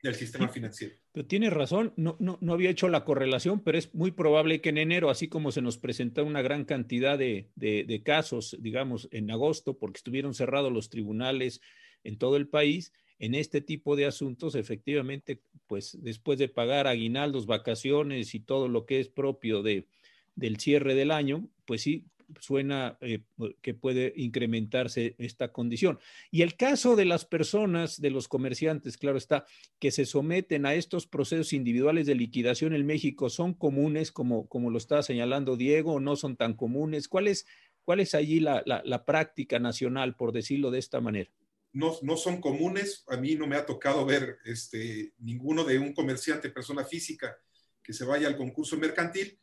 [0.02, 0.96] del sistema financiero.
[1.13, 4.69] Pero tiene razón, no, no, no, había hecho la correlación, pero es muy probable que
[4.69, 9.08] en enero, así como se nos presentó una gran cantidad de, de, de casos, digamos,
[9.12, 11.62] en agosto, porque estuvieron cerrados los tribunales
[12.04, 17.45] en todo el país, en este tipo de asuntos, efectivamente, pues después de pagar aguinaldos,
[17.45, 19.88] vacaciones y todo lo que es propio de,
[20.36, 22.06] del cierre del año, pues sí,
[22.39, 23.23] suena eh,
[23.62, 25.99] que puede incrementarse esta condición.
[26.32, 29.45] Y el caso de las personas, de los comerciantes, claro está,
[29.80, 34.69] que se someten a estos procesos individuales de liquidación en México, ¿son comunes, como, como
[34.69, 37.08] lo está señalando Diego, o no son tan comunes?
[37.08, 37.45] ¿Cuál es,
[37.84, 41.32] cuál es allí la, la práctica nacional, por decirlo de esta manera?
[41.74, 43.04] No, no, son comunes.
[43.08, 47.36] A mí no me ha tocado ver este, ninguno de un comerciante, persona física,
[47.84, 49.40] que se vaya al concurso mercantil.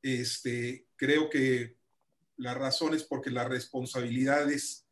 [0.00, 1.76] Este, creo que
[2.36, 4.86] la razón es porque las responsabilidades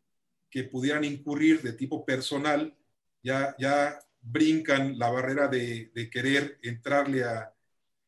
[0.50, 2.76] que pudieran incurrir de tipo personal
[3.22, 7.54] ya, ya brincan la barrera de, querer entrarle a,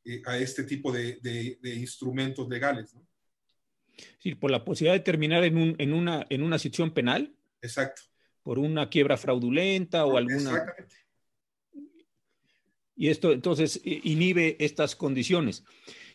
[0.04, 2.94] eh, a este tipo de, de, instrumentos legales.
[2.94, 3.06] ¿no?
[4.18, 7.32] Sí, por la posibilidad de terminar en, un, en, una, en una sección penal.
[7.60, 8.11] Exacto
[8.42, 10.50] por una quiebra fraudulenta o alguna...
[10.50, 10.96] Exactamente.
[12.94, 15.64] Y esto entonces inhibe estas condiciones.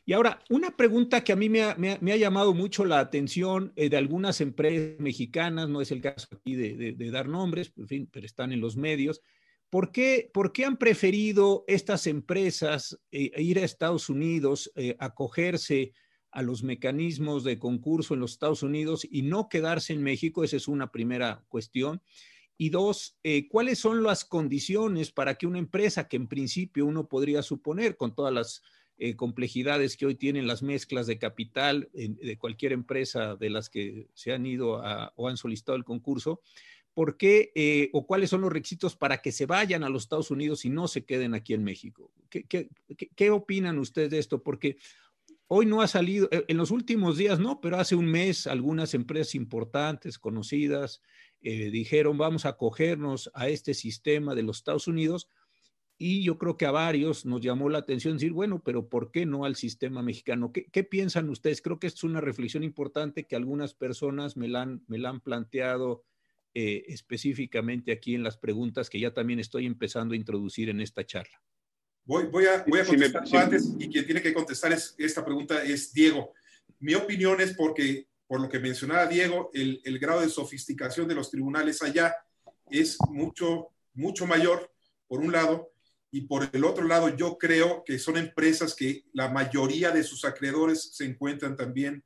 [0.07, 3.97] Y ahora, una pregunta que a mí me ha, llamado mucho la atención eh, de
[3.97, 8.53] algunas empresas mexicanas, no es el caso aquí de, dar nombres, en fin, pero están
[8.53, 9.21] en los medios.
[9.69, 15.91] ¿Por qué, por qué han preferido estas empresas eh, ir a Estados Unidos, eh, acogerse
[16.31, 20.43] a los mecanismos de concurso en los Estados Unidos y no quedarse en México?
[20.43, 22.01] Esa es una primera cuestión.
[22.57, 27.07] Y dos, eh, ¿cuáles son las condiciones para que una empresa que en principio uno
[27.07, 28.63] podría suponer con todas las
[28.97, 34.07] eh, complejidades que hoy tienen las mezclas de capital de cualquier empresa de las que
[34.15, 34.81] se han ido
[35.15, 36.41] o han solicitado el concurso,
[36.97, 40.31] ¿por qué eh, o cuáles son los requisitos para que se vayan a los Estados
[40.31, 42.11] Unidos y no se queden aquí en México?
[42.27, 44.41] ¿Qué, opinan ustedes de esto?
[44.41, 44.77] Porque
[45.49, 48.93] Hoy no ha salido, eh, en los últimos días no, pero hace un mes algunas
[48.93, 51.01] empresas importantes, conocidas,
[51.41, 55.29] eh, dijeron vamos a acogernos a este sistema de los Estados Unidos
[55.97, 59.25] y yo creo que a varios nos llamó la atención decir, bueno, pero ¿por qué
[59.25, 60.51] no al sistema mexicano?
[60.51, 61.61] ¿Qué, piensan ustedes?
[61.61, 66.03] Creo que es una reflexión importante que algunas personas me la han, me han planteado
[66.53, 71.03] eh, específicamente aquí en las preguntas que ya también estoy empezando a introducir en esta
[71.05, 71.41] charla.
[72.07, 75.61] Voy, voy, a, voy a contestar antes y quien tiene que contestar es, esta pregunta
[75.61, 76.33] es Diego.
[76.79, 81.15] Mi opinión es porque, por lo que mencionaba Diego, el, el grado de sofisticación de
[81.15, 82.15] los tribunales allá
[82.69, 84.71] es mucho, mucho mayor,
[85.09, 85.69] por un lado,
[86.09, 90.23] y por el otro lado, yo creo que son empresas que la mayoría de sus
[90.23, 92.05] acreedores se encuentran también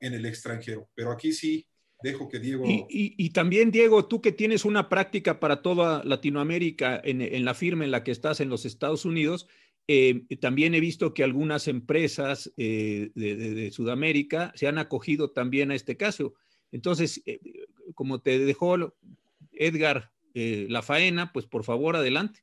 [0.00, 0.88] en el extranjero.
[0.94, 1.66] Pero aquí sí,
[2.02, 2.64] dejo que Diego...
[2.66, 7.90] Y, también, Diego, tú que tienes una práctica para toda Latinoamérica en, la firma en
[7.90, 9.48] la que estás en los Estados Unidos,
[9.88, 15.74] eh, también he visto que algunas empresas eh, de, Sudamérica se han acogido también a
[15.74, 16.34] este caso.
[16.70, 17.40] Entonces, eh,
[17.94, 18.94] como te dejó
[19.52, 22.42] Edgar la faena, pues por favor, adelante.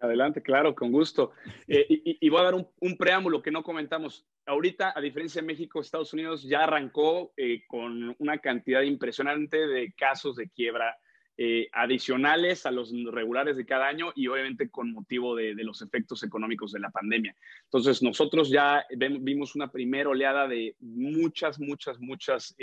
[0.00, 1.32] Adelante, claro, con gusto.
[1.68, 1.84] Eh,
[2.20, 4.24] y, voy a dar un, preámbulo que no comentamos.
[4.46, 9.92] Ahorita, a diferencia de México, Estados Unidos ya arrancó eh, con una cantidad impresionante de
[9.94, 10.96] casos de quiebra
[11.36, 16.22] eh, adicionales a los regulares de cada año y obviamente con motivo de, los efectos
[16.22, 17.34] económicos de la pandemia.
[17.64, 22.54] Entonces, nosotros ya vimos una primera oleada de muchas, muchas, muchas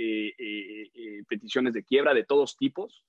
[1.27, 3.03] peticiones de quiebra de todos tipos.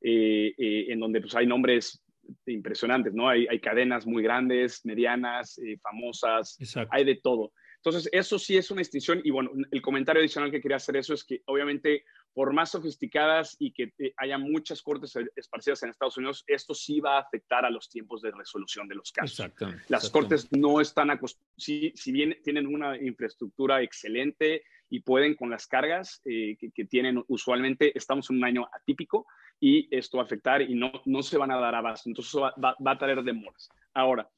[0.00, 2.02] en donde pues, hay nombres
[2.46, 3.28] impresionantes, ¿no?
[3.28, 6.58] Hay, cadenas muy grandes, medianas, eh, famosas,
[6.90, 7.52] hay de todo.
[7.76, 11.14] Entonces, eso sí es una distinción y bueno, el comentario adicional que quería hacer eso
[11.14, 16.18] es que obviamente por más sofisticadas y que eh, haya muchas cortes esparcidas en Estados
[16.18, 19.38] Unidos, esto sí va a afectar a los tiempos de resolución de los casos.
[19.38, 25.34] Exactamente, Las cortes no están acostumbradas, si, si bien tienen una infraestructura excelente y pueden
[25.34, 29.26] con las cargas eh, que, tienen usualmente, estamos en un año atípico
[29.60, 32.08] y esto va a afectar y no, no se van a dar abasto.
[32.08, 33.70] Entonces va, va, a traer demoras.
[33.94, 34.28] Ahora,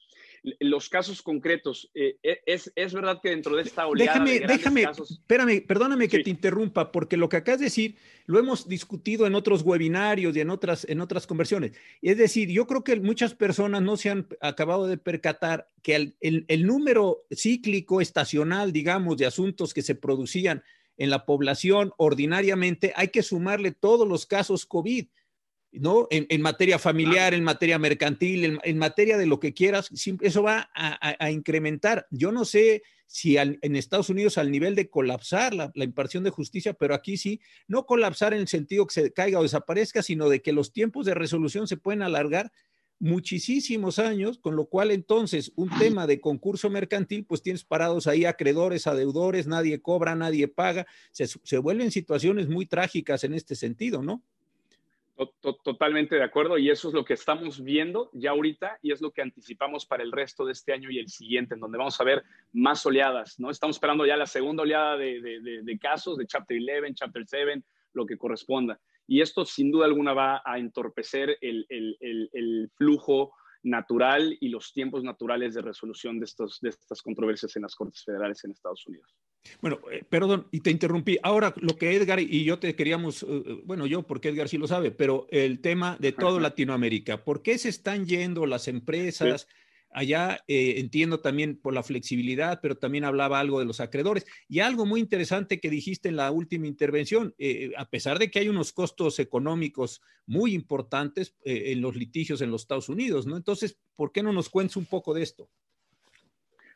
[0.60, 4.46] los casos concretos, eh, e, es, es, verdad que dentro de esta oleada déjame, de
[4.46, 9.26] déjame, espérame, perdóname que te interrumpa, porque lo que acabas de decir lo hemos discutido
[9.26, 11.72] en otros webinarios y en otras, en otras conversiones.
[12.02, 16.16] Es decir, yo creo que muchas personas no se han acabado de percatar que el,
[16.20, 20.62] el, el número cíclico, estacional, digamos, de asuntos que se producían
[20.98, 25.06] en la población ordinariamente, hay que sumarle todos los casos COVID.
[25.70, 26.08] ¿no?
[26.10, 31.30] En, materia familiar, en materia mercantil, en, materia de lo que quieras, eso va a,
[31.30, 32.06] incrementar.
[32.10, 36.72] Yo no sé si en Estados Unidos al nivel de colapsar la, impartición de justicia,
[36.74, 40.42] pero aquí sí, no colapsar en el sentido que se caiga o desaparezca, sino de
[40.42, 42.50] que los tiempos de resolución se pueden alargar
[43.00, 48.24] muchísimos años, con lo cual entonces un tema de concurso mercantil, pues tienes parados ahí
[48.24, 54.02] acreedores, adeudores, nadie cobra, nadie paga, se, se vuelven situaciones muy trágicas en este sentido,
[54.02, 54.22] ¿no?
[55.40, 59.10] Totalmente de acuerdo y eso es lo que estamos viendo ya ahorita y es lo
[59.10, 62.04] que anticipamos para el resto de este año y el siguiente, en donde vamos a
[62.04, 63.50] ver más oleadas, ¿no?
[63.50, 67.62] Estamos esperando ya la segunda oleada de, casos de Chapter 11, Chapter 7,
[67.94, 68.78] lo que corresponda.
[69.08, 75.02] Y esto sin duda alguna va a entorpecer el, el flujo natural y los tiempos
[75.02, 79.14] naturales de resolución de, estos, de estas controversias en las Cortes Federales en Estados Unidos.
[79.60, 81.18] Bueno, eh, perdón, y te interrumpí.
[81.22, 84.58] Ahora, lo que Edgar y yo te queríamos, eh, eh, bueno, yo, porque Edgar sí
[84.58, 89.48] lo sabe, pero el tema de todo Latinoamérica, ¿por qué se están yendo las empresas?
[89.90, 94.26] Allá eh, entiendo también por la flexibilidad, pero también hablaba algo de los acreedores.
[94.48, 98.40] Y algo muy interesante que dijiste en la última intervención, eh, a pesar de que
[98.40, 103.36] hay unos costos económicos muy importantes eh, en los litigios en los Estados Unidos, ¿no?
[103.36, 105.50] Entonces, ¿por qué no nos cuentas un poco de esto?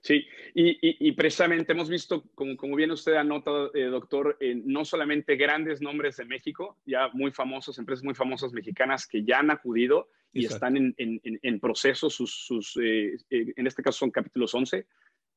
[0.02, 6.16] Sí, y, precisamente hemos visto, como, como bien usted anota, doctor, no solamente grandes nombres
[6.16, 10.76] de México, ya muy famosos, empresas muy famosas mexicanas que ya han acudido, y están
[10.76, 14.86] en, en, en proceso, sus, sus eh, eh, en este caso son capítulos 11,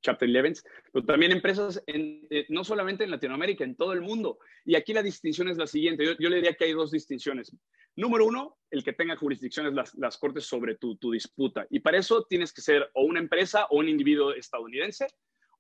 [0.06, 0.64] Chapter 11,
[0.94, 4.38] pero también empresas en, eh, no solamente en Latinoamérica, en todo el mundo.
[4.64, 6.06] Y aquí la distinción es la siguiente.
[6.06, 7.56] Yo, yo le diría que hay dos distinciones.
[7.96, 11.66] Número uno, el que tenga jurisdicciones las, las cortes sobre tu, tu, disputa.
[11.70, 15.08] Y para eso tienes que ser o una empresa o un individuo estadounidense,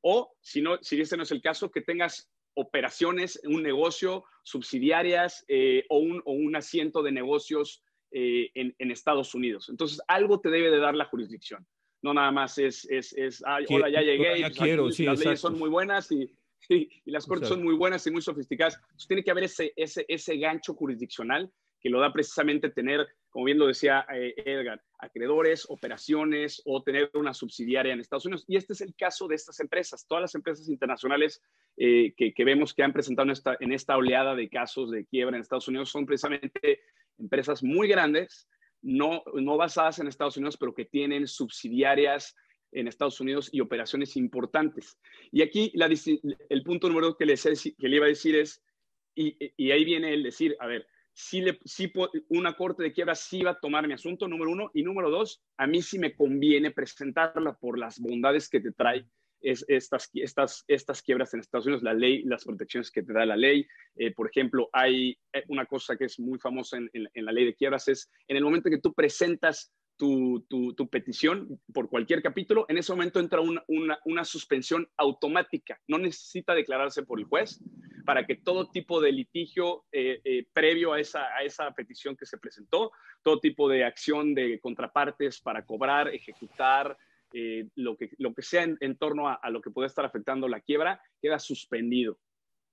[0.01, 5.45] o si, no, si este no es el caso, que tengas operaciones, un negocio, subsidiarias
[5.89, 7.83] o, un, o un asiento de negocios
[8.17, 9.67] eh, en, Estados Unidos.
[9.67, 11.67] Entonces, algo te debe de dar la jurisdicción.
[12.05, 15.57] No nada más es, es, es hola, ya llegué, y pues, quiero, las leyes son
[15.57, 16.31] muy buenas y,
[16.69, 18.75] y, las cortes son muy buenas y muy sofisticadas.
[18.75, 23.45] Entonces, tiene que haber ese, ese, ese gancho jurisdiccional que lo da precisamente tener, como
[23.45, 28.45] bien lo decía eh, Edgar, acreedores, operaciones o tener una subsidiaria en Estados Unidos.
[28.47, 30.05] Y este es el caso de estas empresas.
[30.07, 31.41] Todas las empresas internacionales
[31.75, 35.07] eh, que, que, vemos que han presentado en esta, en esta oleada de casos de
[35.07, 36.81] quiebra en Estados Unidos son precisamente
[37.17, 38.47] empresas muy grandes,
[38.85, 42.35] no, no basadas en Estados Unidos, pero que tienen subsidiarias
[42.71, 44.99] en Estados Unidos y operaciones importantes.
[45.31, 45.73] Y aquí
[46.49, 48.63] el punto número que le, que le iba a decir es,
[49.15, 51.91] y, ahí viene el decir, a ver, si, le, si
[52.29, 55.41] una corte de quiebra sí va a tomar mi asunto, número uno, y número dos,
[55.57, 59.07] a mí sí me conviene presentarla por las bondades que te trae
[59.45, 63.25] es estas, estas, estas quiebras en Estados Unidos, la ley, las protecciones que te da
[63.25, 63.65] la ley.
[63.95, 67.55] Eh, por ejemplo, hay eh, una cosa que es muy famosa en, la ley de
[67.55, 72.77] quiebras, es en el momento que tú presentas tu, tu, petición por cualquier capítulo, en
[72.77, 73.63] ese momento entra una,
[74.03, 75.79] una, suspensión automática.
[75.87, 77.63] No necesita declararse por el juez
[78.05, 82.37] para que todo tipo de litigio eh, previo a esa, a esa petición que se
[82.37, 82.91] presentó,
[83.23, 86.97] todo tipo de acción de contrapartes para cobrar, ejecutar,
[87.37, 90.61] eh, lo, que, lo que sea en, torno a, lo que puede estar afectando la
[90.61, 92.17] quiebra, queda suspendido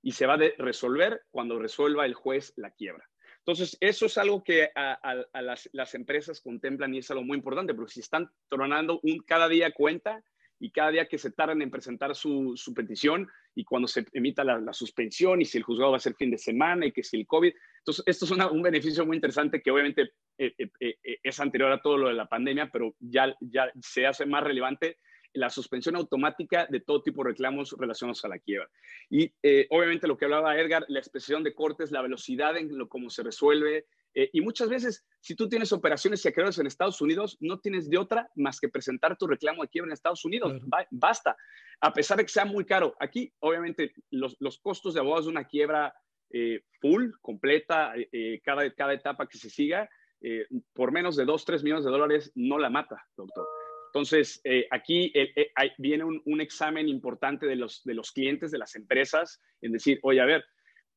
[0.03, 3.05] y se va a resolver cuando resuelva el juez la quiebra.
[3.39, 7.95] Entonces, eso es algo que a, las, empresas contemplan y es algo muy importante, porque
[7.95, 10.23] si están tronando un, cada día cuenta
[10.63, 14.73] y cada día que se tardan en presentar su, petición y cuando se emita la,
[14.73, 17.27] suspensión y si el juzgado va a ser fin de semana y que si el
[17.27, 17.53] COVID.
[17.79, 21.83] Entonces, esto es un beneficio muy interesante que obviamente eh, eh, eh, es anterior a
[21.83, 24.99] todo lo de la pandemia, pero ya, ya se hace más relevante
[25.35, 28.69] la suspensión automática de todo tipo de reclamos relacionados a la quiebra.
[29.09, 32.89] Y eh, obviamente lo que hablaba Edgar, la expresión de cortes, la velocidad en lo
[32.89, 33.87] cómo se resuelve.
[34.15, 37.89] Eh, y muchas veces, si tú tienes operaciones y acreedores en Estados Unidos, no tienes
[37.89, 40.61] de otra más que presentar tu reclamo de quiebra en Estados Unidos.
[40.91, 41.37] basta.
[41.81, 42.95] A pesar de que sea muy caro.
[43.01, 45.95] Aquí, obviamente, los, los costos de abogados de una quiebra
[46.31, 47.93] eh, full, completa,
[48.45, 49.89] cada, cada etapa que se siga,
[50.73, 53.47] por menos de 2, 3 millones de dólares no la mata, doctor.
[53.95, 58.57] Entonces, eh, aquí eh, eh, viene un, examen importante de los, de los clientes, de
[58.57, 60.43] las empresas, en decir, oye, a ver,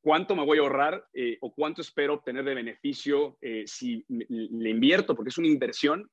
[0.06, 1.04] ¿cuánto me voy a ahorrar
[1.42, 5.16] o cuánto espero obtener de beneficio si le invierto?
[5.16, 6.08] Porque es una inversión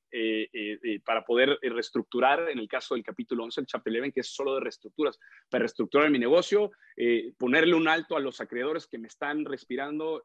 [1.05, 4.55] para poder reestructurar, en el caso del capítulo 11, el Chapter 11, que es solo
[4.55, 6.71] de reestructuras, para reestructurar mi negocio,
[7.37, 10.23] ponerle un alto a los acreedores que me están respirando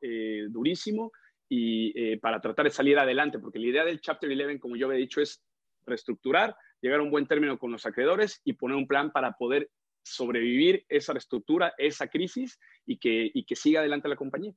[0.48, 1.12] durísimo
[1.46, 4.98] y para tratar de salir adelante, porque la idea del Chapter 11, como yo había
[4.98, 5.44] dicho, es
[5.84, 9.68] reestructurar, llegar a un buen término con los acreedores y poner un plan para poder
[10.14, 14.54] sobrevivir esa reestructura, esa crisis y que, y que siga adelante la compañía.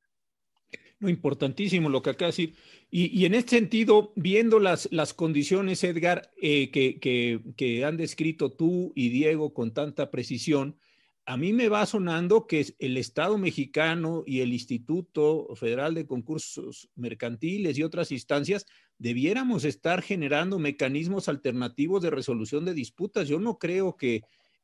[0.99, 2.55] No, importantísimo lo que de decir.
[2.91, 8.51] Y, en este sentido, viendo las, las condiciones, Edgar, eh, que, que, que, han descrito
[8.51, 10.77] tú y Diego con tanta precisión,
[11.25, 16.89] a mí me va sonando que el Estado mexicano y el Instituto Federal de Concursos
[16.95, 18.65] Mercantiles y otras instancias
[18.97, 23.27] debiéramos estar generando mecanismos alternativos de resolución de disputas.
[23.27, 24.21] Yo no creo que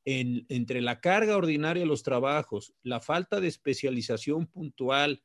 [0.10, 5.22] entre la carga ordinaria de los trabajos, la falta de especialización puntual,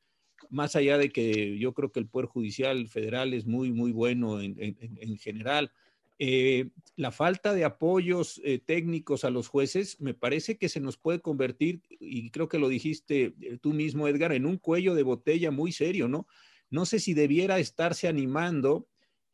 [0.49, 4.41] más allá de que yo creo que el Poder Judicial Federal es muy, muy bueno
[4.41, 5.71] en general,
[6.19, 10.95] eh, la falta de apoyos eh, técnicos a los jueces me parece que se nos
[10.95, 15.03] puede convertir, y creo que lo dijiste eh, tú mismo, Edgar, en un cuello de
[15.03, 16.27] botella muy serio, ¿no?
[16.69, 18.87] No sé si debiera estarse animando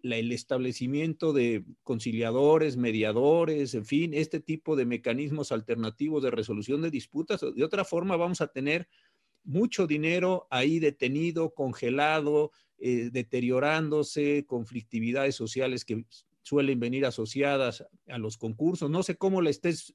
[0.03, 6.91] el establecimiento de conciliadores, mediadores, en fin, este tipo de mecanismos alternativos de resolución de
[6.91, 7.41] disputas.
[7.55, 8.87] De otra forma, vamos a tener
[9.43, 16.05] mucho dinero ahí detenido, congelado, deteriorándose, conflictividades sociales que
[16.41, 18.89] suelen venir asociadas a los concursos.
[18.89, 19.93] No sé cómo lo estés,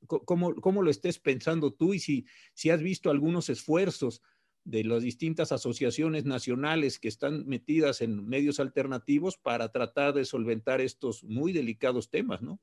[1.23, 4.23] pensando tú y si has visto algunos esfuerzos
[4.65, 10.81] de las distintas asociaciones nacionales que están metidas en medios alternativos para tratar de solventar
[10.81, 12.61] estos muy delicados temas, ¿no?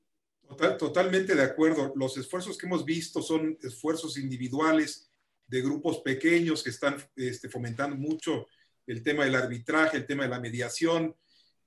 [0.78, 1.92] totalmente de acuerdo.
[1.96, 5.10] Los esfuerzos que hemos visto son esfuerzos individuales
[5.46, 8.46] de grupos pequeños que están este, fomentando mucho
[8.86, 11.16] el tema del arbitraje, el tema de la mediación,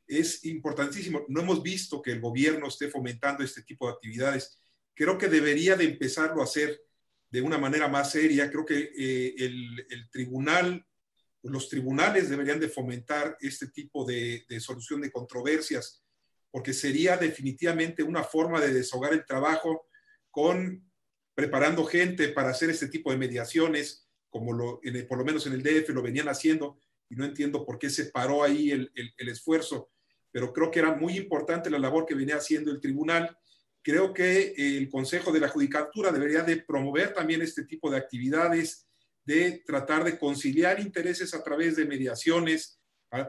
[0.08, 1.26] es importantísimo.
[1.30, 4.60] No hemos visto que el gobierno esté fomentando este tipo de actividades.
[4.94, 6.85] Creo que debería de empezarlo a hacer
[7.36, 8.50] de una manera más seria.
[8.50, 10.86] Creo que eh, el, tribunal,
[11.44, 16.02] los tribunales deberían de fomentar este tipo de, solución de controversias,
[16.50, 19.88] porque sería definitivamente una forma de deshogar el trabajo
[20.32, 20.90] con
[21.34, 24.80] preparando gente para hacer este tipo de mediaciones, como lo,
[25.10, 26.80] por lo menos en el DF lo venían haciendo,
[27.10, 29.90] y no entiendo por qué se paró ahí el, el, el esfuerzo
[30.36, 33.38] pero creo que era muy importante la labor que venía haciendo el tribunal.
[33.86, 38.88] Creo que el Consejo de la Judicatura debería de promover también este tipo de actividades,
[39.24, 42.80] de tratar de conciliar intereses a través de mediaciones,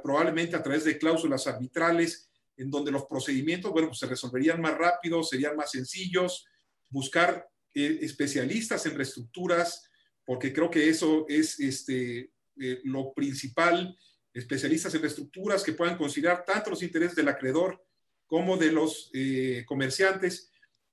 [0.02, 4.78] probablemente a través de cláusulas arbitrales, en donde los procedimientos, bueno, pues se resolverían más
[4.78, 6.46] rápido, serían más sencillos,
[6.88, 9.90] buscar eh, especialistas en reestructuras,
[10.24, 13.94] porque creo que eso es este, eh, lo principal.
[14.32, 17.85] Especialistas en estructuras que puedan conciliar tanto los intereses del acreedor
[18.26, 20.50] como de los eh, comerciantes,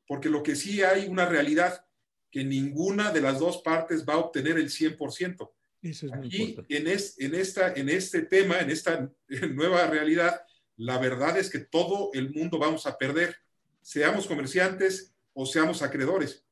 [0.07, 1.85] porque lo que sí hay una realidad
[2.31, 5.51] que ninguna de las dos partes va a obtener el 100%.
[5.83, 9.11] Eso es Aquí, en, en, esta, en este tema, en esta
[9.53, 10.41] nueva realidad,
[10.77, 13.35] la verdad es que todo el mundo vamos a perder,
[13.81, 16.43] seamos comerciantes o seamos acreedores.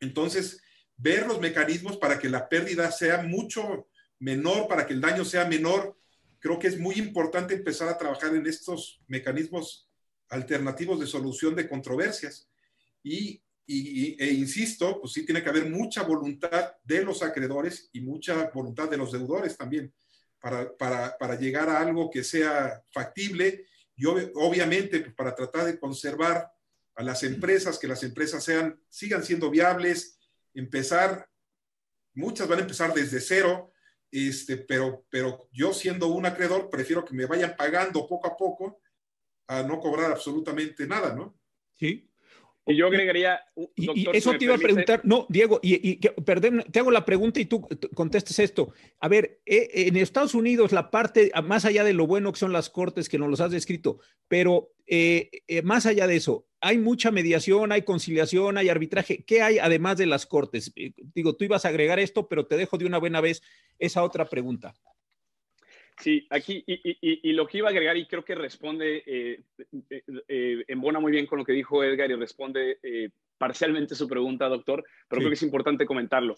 [0.00, 0.60] Entonces,
[0.96, 5.46] ver los mecanismos para que la pérdida sea mucho menor, para que el daño sea
[5.46, 5.96] menor,
[6.38, 9.88] creo que es muy importante empezar a trabajar en estos mecanismos
[10.28, 12.48] alternativos de solución de controversias.
[13.02, 18.50] Y, e insisto, pues sí tiene que haber mucha voluntad de los acreedores y mucha
[18.50, 19.92] voluntad de los deudores también
[20.38, 23.66] para, para, para llegar a algo que sea factible
[23.96, 26.50] y obviamente pues, para tratar de conservar
[26.96, 30.18] a las empresas, que las empresas sean, sigan siendo viables,
[30.52, 31.28] empezar,
[32.14, 33.72] muchas van a empezar desde cero,
[34.10, 38.80] este, pero, pero yo siendo un acreedor prefiero que me vayan pagando poco a poco
[39.46, 41.38] a no cobrar absolutamente nada, ¿no?
[41.74, 42.10] Sí,
[42.66, 43.40] y yo agregaría.
[43.76, 47.44] y, eso te iba a preguntar, no, Diego, y, perdón, te hago la pregunta y
[47.44, 48.72] tú contestes esto.
[49.00, 52.52] A ver, eh, en Estados Unidos, la parte, más allá de lo bueno que son
[52.52, 56.78] las cortes, que nos los has descrito, pero eh, eh, más allá de eso, hay
[56.78, 59.24] mucha mediación, hay conciliación, hay arbitraje.
[59.24, 60.72] ¿Qué hay además de las cortes?
[61.14, 63.42] digo, tú ibas a agregar esto, pero te dejo de una buena vez
[63.78, 64.74] esa otra pregunta.
[66.04, 69.40] Sí, aquí, y, lo que iba a agregar, y creo que responde, eh,
[69.88, 72.78] eh, eh, embona muy bien con lo que dijo Edgar y responde
[73.38, 76.36] parcialmente su pregunta, doctor, pero creo que es importante comentarlo.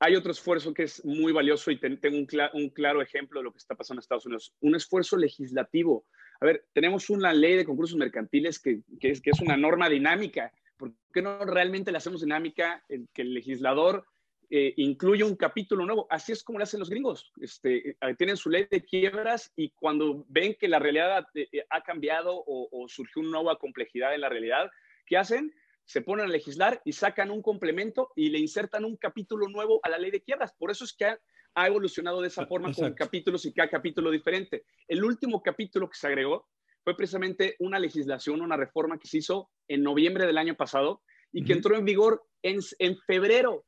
[0.00, 3.58] Hay otro esfuerzo que es muy valioso y tengo un, claro ejemplo de lo que
[3.58, 6.04] está pasando en Estados Unidos, un esfuerzo legislativo.
[6.40, 10.52] A ver, tenemos una ley de concursos mercantiles que, es, que es una norma dinámica.
[10.76, 12.82] ¿Por qué no realmente le hacemos dinámica
[13.14, 14.04] que el legislador
[14.48, 16.06] eh, incluye un capítulo nuevo.
[16.08, 17.32] Así es como lo hacen los gringos.
[17.40, 21.82] Este, eh, tienen su ley de quiebras y cuando ven que la realidad eh, ha
[21.82, 24.70] cambiado o, surgió una nueva complejidad en la realidad,
[25.06, 25.52] ¿qué hacen?
[25.84, 29.88] Se ponen a legislar y sacan un complemento y le insertan un capítulo nuevo a
[29.88, 30.52] la ley de quiebras.
[30.52, 31.06] Por eso es que
[31.54, 34.64] ha, evolucionado de esa ah, forma con capítulos y cada capítulo diferente.
[34.86, 36.48] El último capítulo que se agregó
[36.84, 41.44] fue precisamente una legislación, una reforma que se hizo en noviembre del año pasado y
[41.44, 43.65] que entró en vigor en, en febrero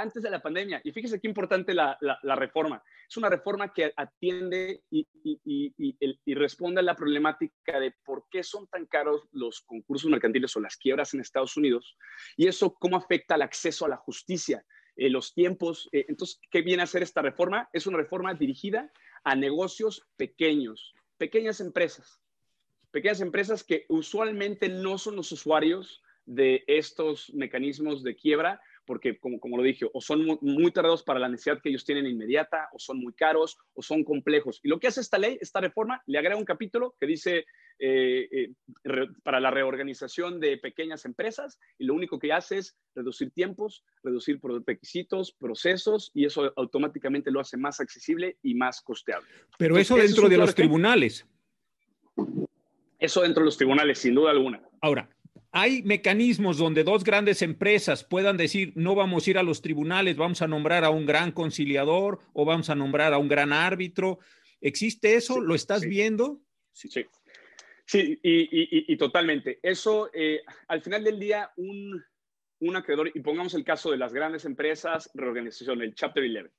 [0.00, 0.80] antes de la pandemia.
[0.84, 1.98] Y fíjese qué importante la,
[2.36, 2.82] reforma.
[3.08, 8.86] Es una reforma que atiende y, responde a la problemática de por qué son tan
[8.86, 11.96] caros los concursos mercantiles o las quiebras en Estados Unidos
[12.36, 14.64] y eso cómo afecta al acceso a la justicia,
[14.96, 15.88] eh, los tiempos.
[15.92, 17.68] Eh, entonces, ¿qué viene a hacer esta reforma?
[17.72, 18.92] Es una reforma dirigida
[19.24, 22.20] a negocios pequeños, pequeñas empresas,
[22.90, 29.38] pequeñas empresas que usualmente no son los usuarios de estos mecanismos de quiebra, porque como,
[29.38, 32.78] como lo dije, o son muy, tardados para la necesidad que ellos tienen inmediata, o
[32.78, 34.60] son muy caros, o son complejos.
[34.62, 37.44] Y lo que hace esta ley, esta reforma, le agrega un capítulo que dice
[37.78, 38.52] eh, eh,
[39.22, 44.40] para la reorganización de pequeñas empresas, y lo único que hace es reducir tiempos, reducir
[44.66, 49.28] requisitos, procesos, y eso automáticamente lo hace más accesible y más costeable.
[49.58, 51.26] Pero eso dentro de los tribunales.
[52.98, 54.62] Eso dentro de los tribunales, sin duda alguna.
[54.80, 55.10] Ahora,
[55.50, 60.16] hay mecanismos donde dos grandes empresas puedan decir, no vamos a ir a los tribunales,
[60.16, 64.18] vamos a nombrar a un gran conciliador o vamos a nombrar a un gran árbitro.
[64.60, 65.40] ¿Existe eso?
[65.40, 66.42] ¿Lo estás viendo?
[66.72, 66.90] Sí,
[67.86, 69.58] sí, y, totalmente.
[69.62, 72.04] Eso, eh, al final del día, un,
[72.60, 76.50] un, acreedor, y pongamos el caso de las grandes empresas, reorganización, el Chapter 11.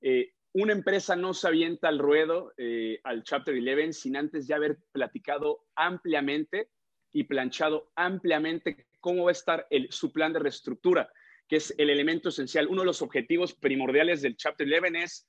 [0.00, 4.56] Eh, una empresa no se avienta al ruedo, eh, al Chapter 11, sin antes ya
[4.56, 6.70] haber platicado ampliamente
[7.16, 11.10] y planchado ampliamente cómo va a estar el, su plan de reestructura,
[11.48, 12.66] que es el elemento esencial.
[12.68, 15.26] Uno de los objetivos primordiales del Chapter 11 es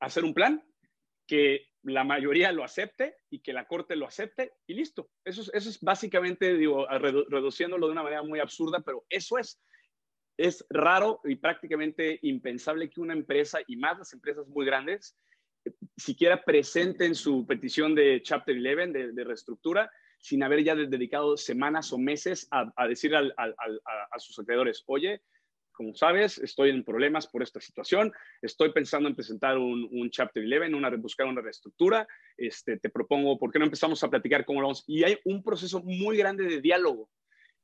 [0.00, 0.62] hacer un plan
[1.26, 5.08] que la mayoría lo acepte y que la Corte lo acepte y listo.
[5.24, 9.62] Eso es, eso es básicamente, digo, reduciéndolo de una manera muy absurda, pero eso es.
[10.36, 15.16] Es raro y prácticamente impensable que una empresa, y más las empresas muy grandes,
[15.96, 19.90] siquiera presenten su petición de Chapter 11, de, de reestructura,
[20.20, 25.22] sin haber ya dedicado semanas o meses a, decir a, sus acreedores, oye,
[25.72, 28.12] como sabes, estoy en problemas por esta situación,
[28.42, 32.06] estoy pensando en presentar un, Chapter 11, una, buscar una reestructura,
[32.36, 34.84] este, te propongo, ¿por qué no empezamos a platicar cómo lo vamos?
[34.86, 37.08] Y hay un proceso muy grande de diálogo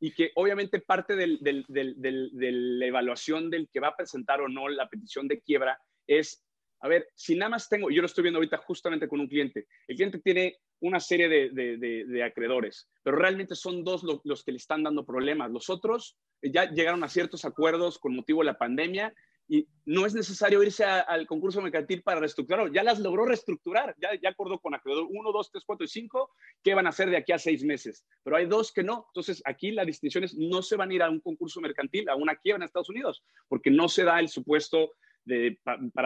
[0.01, 1.39] y que obviamente parte de
[1.69, 6.47] la evaluación del que va a presentar o no la petición de quiebra es
[6.81, 9.67] a ver, si nada más tengo, yo lo estoy viendo ahorita justamente con un cliente,
[9.89, 14.83] el cliente tiene una serie de, acreedores, pero realmente son dos los que le están
[14.83, 15.51] dando problemas.
[15.51, 19.15] Los otros eh, ya llegaron a ciertos acuerdos con motivo de la pandemia
[19.49, 24.29] y no es necesario irse al concurso mercantil para reestructurar, ya las logró reestructurar, ya,
[24.29, 26.31] acordó con acreedor 1, 2, 3, 4 y 5
[26.65, 29.07] qué van a hacer de aquí a seis meses, pero hay dos que no.
[29.11, 32.17] Entonces, aquí la distinción es, no se van a ir a un concurso mercantil, a
[32.17, 34.91] una quiebra en Estados Unidos, porque no se da el supuesto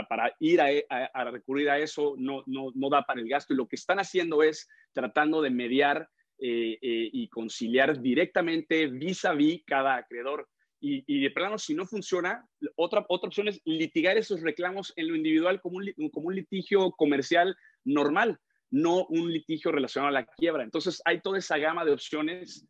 [0.08, 3.52] para, ir a, recurrir a eso no, no, no, da para el gasto.
[3.52, 6.08] Y lo que están haciendo es tratando de mediar
[6.38, 10.48] eh, eh, y conciliar directamente vis a vis cada acreedor.
[10.82, 12.42] Y, de plano, si no funciona,
[12.74, 16.92] otra, otra opción es litigar esos reclamos en lo individual como un, como un litigio
[16.92, 17.54] comercial
[17.84, 18.38] normal.
[18.70, 20.62] no un litigio relacionado a la quiebra.
[20.64, 22.66] Entonces hay toda esa gama de opciones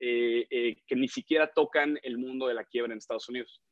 [0.00, 3.62] eh, que ni siquiera tocan el mundo de la quiebra en Estados Unidos.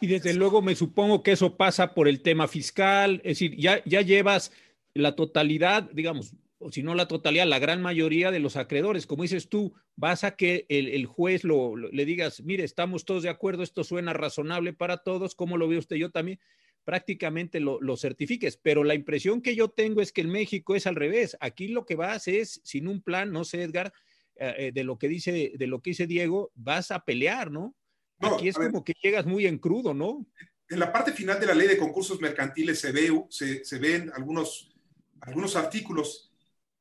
[0.00, 3.82] Y desde luego me supongo que eso pasa por el tema fiscal, es decir, ya,
[3.84, 4.52] ya llevas
[4.94, 9.06] la totalidad, digamos, o si no la totalidad, la gran mayoría de los acreedores.
[9.06, 13.28] Como dices tú, vas a que el, juez lo, le digas, mire, estamos todos de
[13.28, 15.96] acuerdo, esto suena razonable para todos, ¿cómo lo ve usted?
[15.96, 16.40] Yo también
[16.84, 20.86] prácticamente lo, lo, certifiques, pero la impresión que yo tengo es que en México es
[20.86, 21.36] al revés.
[21.40, 23.92] Aquí lo que vas es, sin un plan, no sé, Edgar,
[24.36, 27.74] eh, eh, de lo que dice, de lo que dice Diego, vas a pelear, ¿no?
[28.20, 30.26] Aquí es como que llegas muy en crudo, ¿no?
[30.68, 34.10] En la parte final de la ley de concursos mercantiles se, ve, se, se ven
[34.14, 34.74] algunos,
[35.20, 36.32] algunos artículos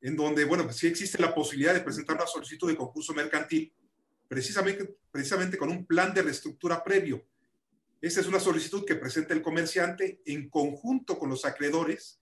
[0.02, 3.74] en donde, bueno, pues sí existe la posibilidad de presentar una solicitud de concurso mercantil
[4.28, 7.26] precisamente, precisamente con un plan de reestructura previo.
[8.02, 12.20] Esta es una solicitud que presenta el comerciante en conjunto con los acreedores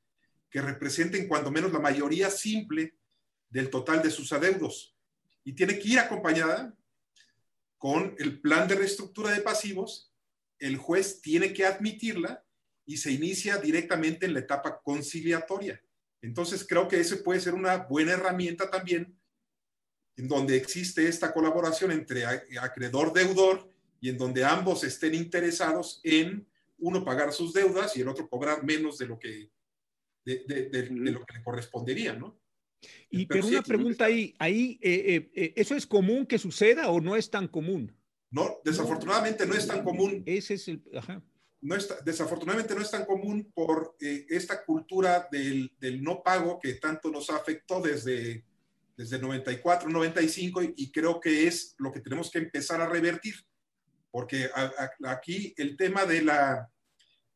[0.49, 2.95] que representen cuando menos la mayoría simple
[3.49, 4.95] del total de sus adeudos.
[5.43, 6.74] Y tiene que ir acompañada
[7.84, 10.09] con el plan de reestructura de pasivos,
[10.57, 12.41] el juez tiene que admitirla
[12.86, 15.84] y se inicia directamente en la etapa conciliatoria.
[16.21, 19.19] Entonces creo que ese puede ser una buena herramienta también
[20.15, 23.69] en donde existe esta colaboración entre acreedor-deudor
[23.99, 28.63] y en donde ambos estén interesados en uno pagar sus deudas y el otro cobrar
[28.63, 29.51] menos de lo que,
[30.23, 32.39] de, lo que le correspondería, ¿no?
[33.09, 36.99] Y pero, una pregunta ahí, ahí eh, eh, eh, ¿eso es común que suceda o
[36.99, 37.95] no es tan común?
[38.31, 40.23] No, desafortunadamente no es tan común.
[40.25, 41.21] Ese es el, ajá.
[41.61, 46.73] No está, desafortunadamente no es tan común por esta cultura del, del, no pago que
[46.73, 48.43] tanto nos afectó desde,
[48.97, 53.36] desde 94, 95 y, y creo que es lo que tenemos que empezar a revertir.
[54.11, 54.49] Porque
[55.05, 56.69] aquí el tema de la,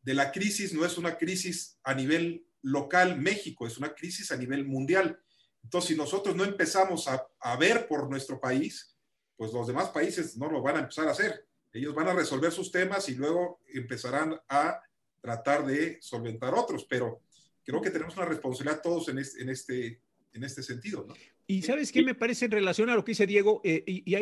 [0.02, 4.38] de la crisis no es una crisis a nivel local México, es una crisis a
[4.38, 5.20] nivel mundial
[5.68, 8.96] entonces, si nosotros no empezamos a, ver por nuestro país,
[9.36, 11.46] pues los demás países no lo van a empezar a hacer.
[11.74, 14.82] Ellos van a resolver sus temas y luego empezarán a
[15.20, 17.22] tratar de solventar otros, pero
[17.66, 20.02] creo que tenemos una responsabilidad todos en este,
[20.38, 21.06] en este sentido.
[21.08, 21.14] ¿no?
[21.50, 24.16] Y sabes qué me parece en relación a lo que dice Diego, eh, y,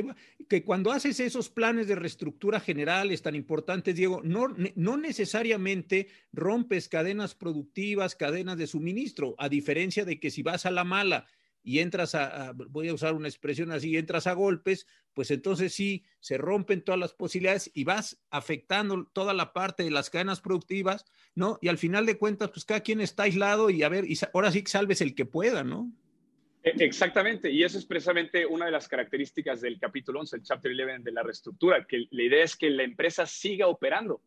[0.48, 6.88] que cuando haces esos planes de reestructura generales tan importantes, Diego, no, no necesariamente rompes
[6.88, 11.26] cadenas productivas, cadenas de suministro, a diferencia de que si vas a la mala
[11.64, 14.86] y entras a, voy a usar una expresión así, entras a golpes,
[15.16, 19.90] pues entonces sí, se rompen todas las posibilidades y vas afectando toda la parte de
[19.90, 21.58] las cadenas productivas, ¿no?
[21.64, 24.52] Y al final de cuentas, pues cada quien está aislado y a ver, y ahora
[24.52, 25.92] sí que salves el que pueda, ¿no?
[26.66, 30.72] E, exactamente, y eso es precisamente una de las características del capítulo 11, el chapter
[30.72, 34.22] 11 de la reestructura, que la idea es que la empresa siga operando.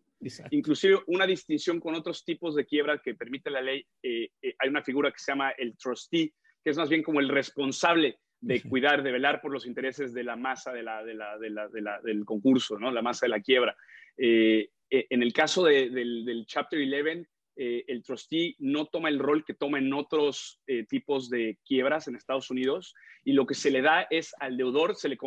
[0.51, 4.69] Inclusive una distinción con otros tipos de quiebra que permite la ley, eh, eh, hay
[4.69, 6.33] una figura que se llama el trustee,
[6.63, 10.23] que es más bien como el responsable de cuidar, de velar por los intereses de
[10.23, 12.91] la masa de la, de la, de la, del concurso, ¿no?
[12.93, 13.77] la masa de la quiebra.
[14.17, 17.27] Eh, eh, en el caso del, del, Chapter 11,
[17.59, 22.17] eh, el trustee no toma el rol que toma en otros tipos de quiebras en
[22.17, 22.95] Estados Unidos
[23.25, 25.19] y lo que se le da es al deudor, se le,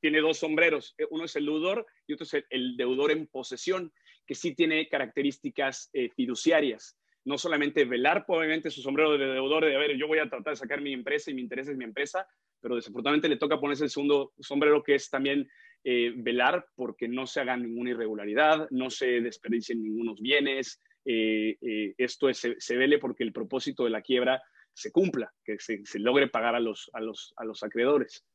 [0.00, 3.92] tiene dos sombreros, uno es el deudor y otro es el, deudor en posesión,
[4.26, 6.98] que sí tiene características fiduciarias.
[7.24, 10.54] No solamente velar obviamente su sombrero de deudor de, a ver, yo voy a tratar
[10.54, 12.26] de sacar mi empresa y mi interés es mi empresa,
[12.60, 15.48] pero desafortunadamente le toca ponerse el segundo sombrero que es también
[15.84, 20.80] eh, velar porque no se haga ninguna irregularidad, no se desperdicien ningunos bienes,
[21.10, 24.42] eh, eh, esto se, vele porque el propósito de la quiebra
[24.74, 26.90] se cumpla, que se, logre pagar a los,
[27.62, 28.26] acreedores.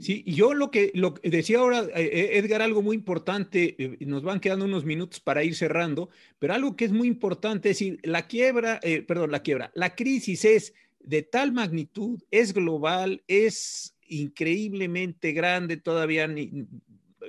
[0.00, 0.90] Sí, yo lo que,
[1.22, 6.08] decía ahora eh, Edgar, algo muy importante, nos van quedando unos minutos para ir cerrando,
[6.38, 10.46] pero algo que es muy importante es decir, la quiebra, perdón, la quiebra, la crisis
[10.46, 16.26] es de tal magnitud, es global, es increíblemente grande, todavía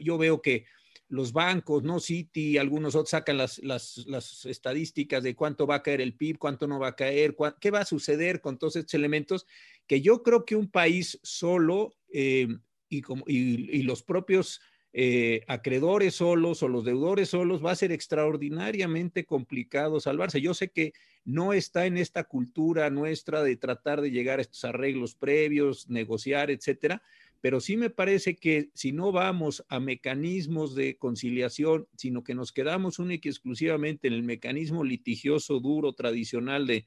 [0.01, 0.65] yo veo que
[1.09, 1.99] los bancos, ¿no?
[1.99, 6.37] Citi, algunos otros sacan las, las, las, estadísticas de cuánto va a caer el PIB,
[6.37, 9.47] cuánto no va a caer, qué va a suceder con todos estos elementos,
[9.87, 12.47] que yo creo que un país solo eh,
[12.89, 14.61] y, como, y, los propios
[14.93, 20.41] eh, acreedores solos o los deudores solos va a ser extraordinariamente complicado salvarse.
[20.41, 20.93] Yo sé que
[21.25, 26.51] no está en esta cultura nuestra de tratar de llegar a estos arreglos previos, negociar,
[26.51, 27.01] etcétera,
[27.41, 32.51] pero sí me parece que si no vamos a mecanismos de conciliación, sino que nos
[32.51, 36.85] quedamos única y exclusivamente en el mecanismo litigioso duro tradicional de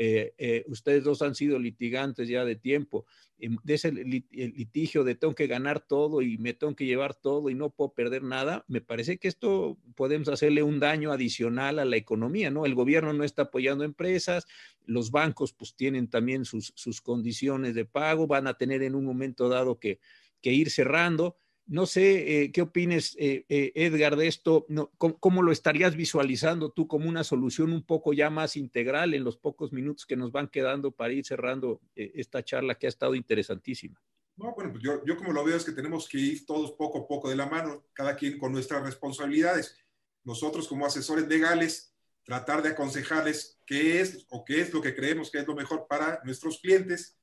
[0.00, 3.04] eh, eh, ustedes dos han sido litigantes ya de tiempo,
[3.36, 7.56] de ese litigio de tengo que ganar todo y me tengo que llevar todo y
[7.56, 11.96] no puedo perder nada, me parece que esto podemos hacerle un daño adicional a la
[11.96, 12.64] economía, ¿no?
[12.64, 14.46] El gobierno no está apoyando empresas,
[14.86, 19.04] los bancos pues tienen también sus, sus condiciones de pago, van a tener en un
[19.04, 19.98] momento dado que,
[20.40, 21.36] que ir cerrando.
[21.68, 24.66] No sé eh, qué opines, eh, eh, Edgar, de esto.
[24.96, 29.36] ¿cómo, lo estarías visualizando tú como una solución un poco ya más integral en los
[29.36, 34.00] pocos minutos que nos van quedando para ir cerrando esta charla que ha estado interesantísima?
[34.36, 37.00] No, bueno, pues yo, yo como lo veo es que tenemos que ir todos poco
[37.00, 39.76] a poco de la mano, cada quien con nuestras responsabilidades.
[40.24, 41.92] Nosotros como asesores legales,
[42.24, 45.86] tratar de aconsejarles qué es o qué es lo que creemos que es lo mejor
[45.86, 47.18] para nuestros clientes,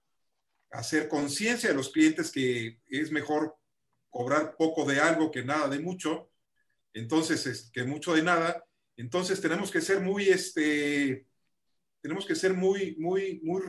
[0.70, 3.56] hacer conciencia de los clientes que es mejor
[4.16, 6.32] cobrar poco de algo que nada de mucho,
[6.94, 8.64] entonces, es que mucho de nada,
[8.96, 11.28] entonces tenemos que ser muy, este,
[12.00, 13.62] tenemos que ser muy, muy, muy,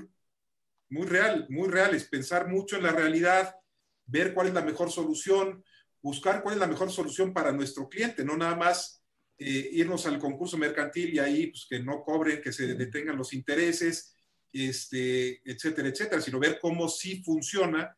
[0.88, 3.56] muy real, muy reales, pensar mucho en la realidad,
[4.04, 5.64] ver cuál es la mejor solución,
[6.00, 9.02] buscar cuál es la mejor solución para nuestro cliente, no nada más
[9.38, 13.32] eh, irnos al concurso mercantil y ahí pues, que no cobren, que se detengan los
[13.32, 14.14] intereses,
[14.52, 17.96] este, etcétera, etcétera, sino ver cómo sí funciona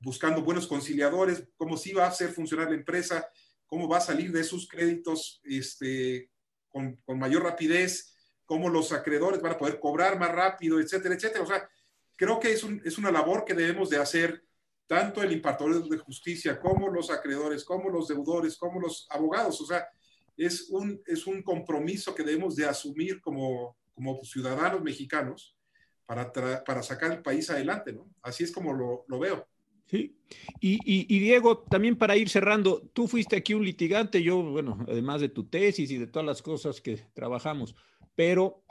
[0.00, 3.28] buscando buenos conciliadores, cómo sí va a hacer funcionar la empresa,
[3.66, 6.30] cómo va a salir de sus créditos este,
[6.68, 11.44] con, mayor rapidez, cómo los acreedores van a poder cobrar más rápido, etcétera, etcétera.
[11.44, 11.68] O sea,
[12.16, 14.44] creo que es, es una labor que debemos de hacer
[14.86, 19.60] tanto el impartidor de justicia como los acreedores, como los deudores, como los abogados.
[19.60, 19.88] O sea,
[20.36, 25.56] es un, es un compromiso que debemos de asumir como, como ciudadanos mexicanos
[26.04, 26.32] para,
[26.64, 28.08] para sacar el país adelante, ¿no?
[28.22, 29.48] Así es como lo, lo veo.
[29.86, 30.16] Sí,
[30.60, 35.28] y, Diego, también para ir cerrando, tú fuiste aquí un litigante, yo, bueno, además de
[35.28, 37.76] tu tesis y de todas las cosas que trabajamos,
[38.16, 38.64] pero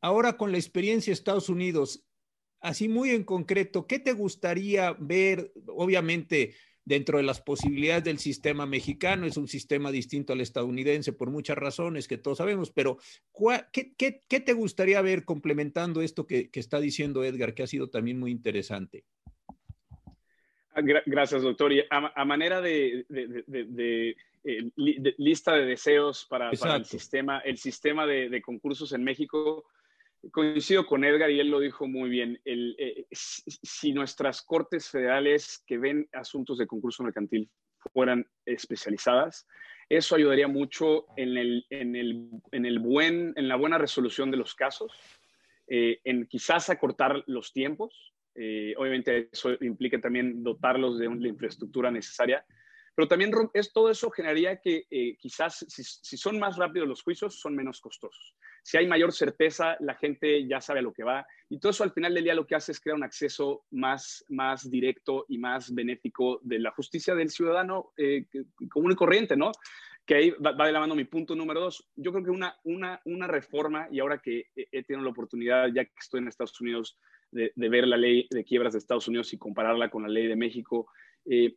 [0.00, 2.06] ahora con la experiencia de Estados Unidos,
[2.60, 5.52] así muy en concreto, ¿qué te gustaría ver?
[5.66, 11.30] Obviamente, dentro de las posibilidades del sistema mexicano, es un sistema distinto al estadounidense por
[11.30, 12.96] muchas razones que todos sabemos, pero
[13.70, 18.30] ¿qué, te gustaría ver complementando esto que está diciendo Edgar, que ha sido también muy
[18.30, 19.04] interesante?
[20.82, 21.72] Gracias, doctor.
[21.72, 23.04] Y a, manera de,
[24.44, 29.64] eh, lista de deseos para, el sistema, el sistema de, concursos en México,
[30.32, 32.40] coincido con Edgar y él lo dijo muy bien.
[32.44, 37.48] Eh, si nuestras cortes federales que ven asuntos de concurso mercantil
[37.92, 39.46] fueran especializadas,
[39.88, 44.36] eso ayudaría mucho en, el, en, el, en, el buen, en la buena resolución de
[44.36, 44.92] los casos,
[45.66, 51.90] eh, en quizás acortar los tiempos eh, obviamente eso implica también dotarlos de la infraestructura
[51.90, 52.44] necesaria,
[52.94, 57.38] pero también es, todo eso generaría que eh, quizás si, son más rápidos los juicios,
[57.38, 58.34] son menos costosos.
[58.62, 61.84] Si hay mayor certeza, la gente ya sabe a lo que va y todo eso
[61.84, 65.38] al final del día lo que hace es crear un acceso más, más directo y
[65.38, 68.26] más benéfico de la justicia del ciudadano eh,
[68.68, 69.52] común y corriente, ¿no?
[70.08, 71.86] que ahí va, de la mano mi punto número dos.
[71.94, 75.84] Yo creo que una, una, una reforma, y ahora que he, tenido la oportunidad, ya
[75.84, 76.98] que estoy en Estados Unidos,
[77.30, 80.36] de, ver la ley de quiebras de Estados Unidos y compararla con la ley de
[80.36, 80.88] México,
[81.24, 81.54] eh,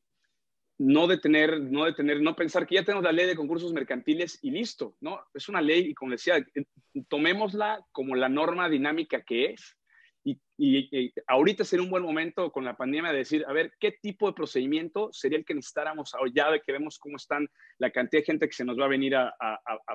[0.77, 4.51] no detener, no detener, no pensar que ya tenemos la ley de concursos mercantiles y
[4.51, 5.19] listo, ¿no?
[5.33, 6.65] Es una ley y como decía, eh,
[7.07, 9.77] tomémosla como la norma dinámica que es
[10.23, 10.39] y,
[11.25, 14.33] ahorita sería un buen momento con la pandemia de decir, a ver, ¿qué tipo de
[14.33, 17.49] procedimiento sería el que necesitáramos ya que vemos cómo están
[17.79, 19.35] la cantidad de gente que se nos va a venir a,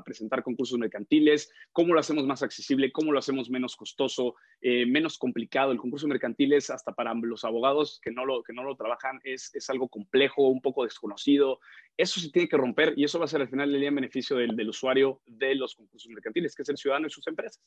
[0.05, 1.53] presentar concursos mercantiles?
[1.73, 2.91] ¿Cómo lo hacemos más accesible?
[2.91, 5.71] ¿Cómo lo hacemos menos costoso, eh, menos complicado?
[5.71, 9.55] El concurso mercantiles, hasta para los abogados que no lo, que no lo trabajan, es,
[9.55, 11.61] es algo complejo, un poco desconocido.
[11.97, 13.95] Eso se tiene que romper y eso va a ser al final del día en
[13.95, 17.63] beneficio del, del usuario de los concursos mercantiles, que es el ciudadano y sus empresas.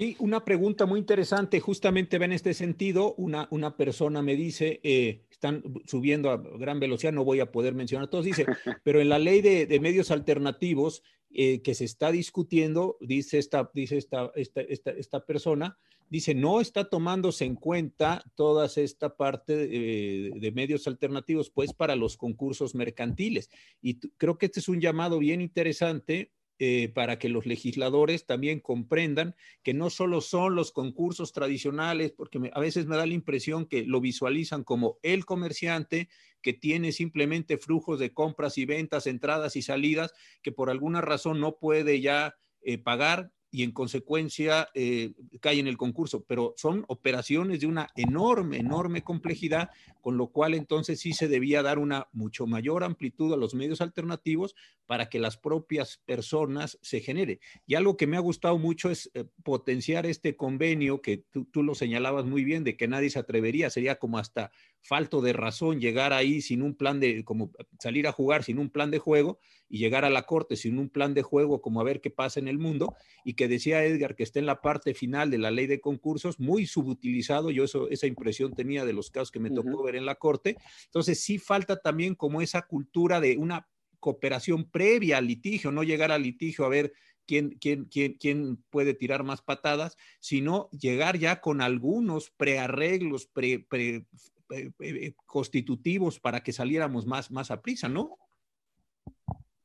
[0.00, 4.78] Y una pregunta muy interesante, justamente va en este sentido, una, una persona me dice,
[4.84, 8.46] eh, están subiendo a gran velocidad, no voy a poder mencionar todos, dice,
[8.84, 13.96] pero en la ley de, medios alternativos eh, que se está discutiendo, dice, esta, dice
[13.96, 14.60] esta, esta,
[14.92, 15.76] esta, persona,
[16.08, 21.96] dice, no está tomándose en cuenta toda esta parte de, de, medios alternativos, pues para
[21.96, 23.50] los concursos mercantiles.
[23.82, 26.30] Y creo que este es un llamado bien interesante
[26.60, 32.50] eh, para que los legisladores también comprendan que no solo son los concursos tradicionales, porque
[32.52, 36.08] a veces me da la impresión que lo visualizan como el comerciante
[36.42, 41.40] que tiene simplemente flujos de compras y ventas, entradas y salidas, que por alguna razón
[41.40, 46.84] no puede ya eh, pagar y en consecuencia eh, cae en el concurso, pero son
[46.88, 49.70] operaciones de una enorme, enorme complejidad,
[50.00, 53.80] con lo cual entonces sí se debía dar una mucho mayor amplitud a los medios
[53.80, 54.54] alternativos
[54.86, 57.40] para que las propias personas se genere.
[57.66, 61.62] Y algo que me ha gustado mucho es eh, potenciar este convenio que tú, tú
[61.62, 64.50] lo señalabas muy bien, de que nadie se atrevería, sería como hasta
[64.82, 68.70] falto de razón llegar ahí sin un plan de, como salir a jugar sin un
[68.70, 71.84] plan de juego y llegar a la corte sin un plan de juego como a
[71.84, 74.94] ver qué pasa en el mundo y que decía Edgar que está en la parte
[74.94, 79.10] final de la ley de concursos, muy subutilizado, yo eso, esa impresión tenía de los
[79.10, 80.56] casos que me tocó ver en la corte,
[80.86, 83.68] entonces sí falta también como esa cultura de una
[84.00, 86.92] cooperación previa al litigio, no llegar al litigio a ver
[87.26, 93.58] quién, quién, quién, quién puede tirar más patadas, sino llegar ya con algunos prearreglos, pre,
[93.58, 94.06] pre,
[94.50, 98.16] eh, eh, constitutivos para que saliéramos más, más a prisa, ¿no?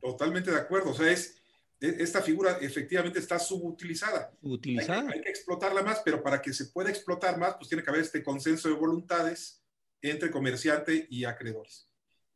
[0.02, 0.92] Totalmente de acuerdo.
[0.92, 1.42] O sea, es,
[1.80, 4.32] e, esta figura efectivamente está subutilizada.
[4.42, 5.10] Subutilizada.
[5.10, 7.90] Hay, hay, que explotarla más, pero para que se pueda explotar más, pues tiene que
[7.90, 9.64] haber este consenso de voluntades
[10.02, 11.90] entre comerciante y acreedores.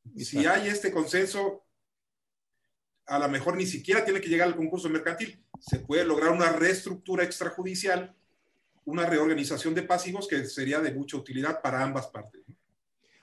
[0.05, 0.25] Exacto.
[0.25, 1.65] Si hay este consenso,
[3.05, 5.43] a lo mejor ni siquiera tiene que llegar al concurso mercantil.
[5.59, 8.15] Se puede lograr una reestructura extrajudicial
[8.87, 12.41] una reorganización de pasivos que sería de mucha utilidad para ambas partes.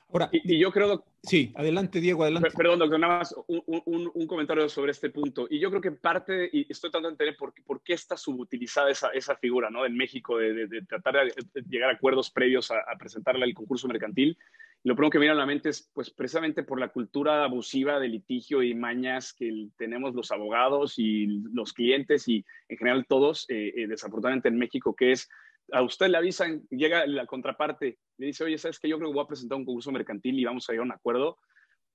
[0.08, 1.04] Ahora, y, y yo creo...
[1.22, 2.50] Sí, adelante Diego, adelante.
[2.54, 5.46] Perdón, doctor, nada más un, un, un, comentario sobre este punto.
[5.50, 8.90] Y yo creo que parte, y estoy tratando de entender por, por qué está subutilizada
[8.90, 9.86] esa, esa figura, ¿no?
[9.86, 13.54] En México, de, de, de tratar de, llegar a acuerdos previos a, a presentarle al
[13.54, 14.36] concurso mercantil.
[14.84, 17.98] Lo primero que me viene a la mente es, pues, precisamente por la cultura abusiva
[17.98, 23.46] de litigio y mañas que tenemos los abogados y los clientes y en general todos,
[23.48, 25.30] eh, eh, desafortunadamente en México, que es
[25.72, 29.14] a usted le avisan, llega la contraparte, le dice, oye, ¿sabes que Yo creo que
[29.14, 31.38] voy a presentar un concurso mercantil y vamos a llegar a un acuerdo.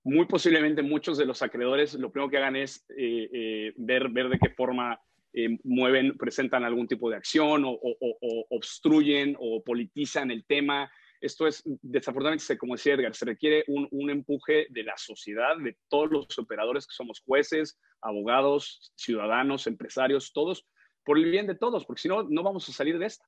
[0.03, 4.30] Muy posiblemente muchos de los acreedores lo primero que hagan es eh, eh, ver, ver
[4.30, 4.99] de qué forma
[5.34, 10.89] eh, mueven, presentan algún tipo de acción o, o, obstruyen o politizan el tema.
[11.22, 15.78] Esto es, desafortunadamente, como decía Edgar, se requiere un, un empuje de la sociedad, de
[15.89, 20.65] todos los operadores que somos jueces, abogados, ciudadanos, empresarios, todos,
[21.03, 23.26] por el bien de todos, porque si no, no vamos a salir de esta.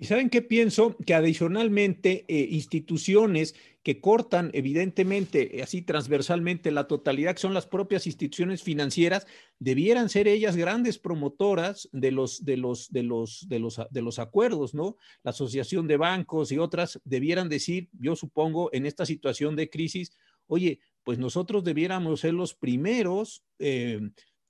[0.00, 0.96] ¿Y saben qué pienso?
[1.04, 7.66] Que adicionalmente eh, instituciones que cortan evidentemente, eh, así transversalmente, la totalidad, que son las
[7.66, 9.26] propias instituciones financieras,
[9.58, 14.18] debieran ser ellas grandes promotoras de los, de los, de los, de los, de los
[14.20, 14.96] acuerdos, ¿no?
[15.24, 20.12] La Asociación de Bancos y otras debieran decir, yo supongo, en esta situación de crisis,
[20.46, 24.00] oye, pues nosotros debiéramos ser los primeros eh,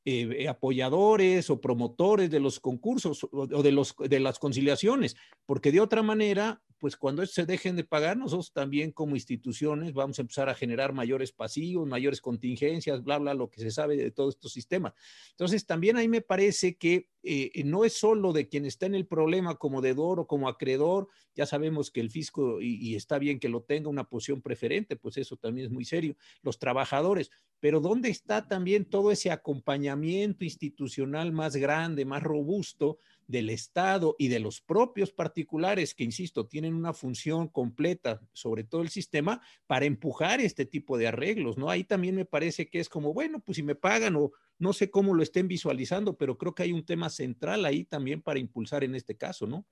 [0.08, 5.72] eh, apoyadores o promotores de los concursos o, o de, los, de las conciliaciones, porque
[5.72, 10.22] de otra manera pues cuando se dejen de pagar, nosotros también como instituciones vamos a
[10.22, 14.36] empezar a generar mayores pasivos, mayores contingencias, bla, bla, lo que se sabe de todos
[14.36, 14.92] estos sistemas.
[15.30, 19.06] Entonces, también ahí me parece que eh, no es solo de quien está en el
[19.06, 23.40] problema como deudor o como acreedor, ya sabemos que el fisco, y, y está bien
[23.40, 27.30] que lo tenga una posición preferente, pues eso también es muy serio, los trabajadores,
[27.60, 32.98] pero ¿dónde está también todo ese acompañamiento institucional más grande, más robusto?
[33.28, 38.80] del Estado y de los propios particulares que, insisto, tienen una función completa sobre todo
[38.80, 41.68] el sistema para empujar este tipo de arreglos, ¿no?
[41.68, 44.90] Ahí también me parece que es como, bueno, pues si me pagan o no sé
[44.90, 48.82] cómo lo estén visualizando, pero creo que hay un tema central ahí también para impulsar
[48.82, 49.66] en este caso, ¿no?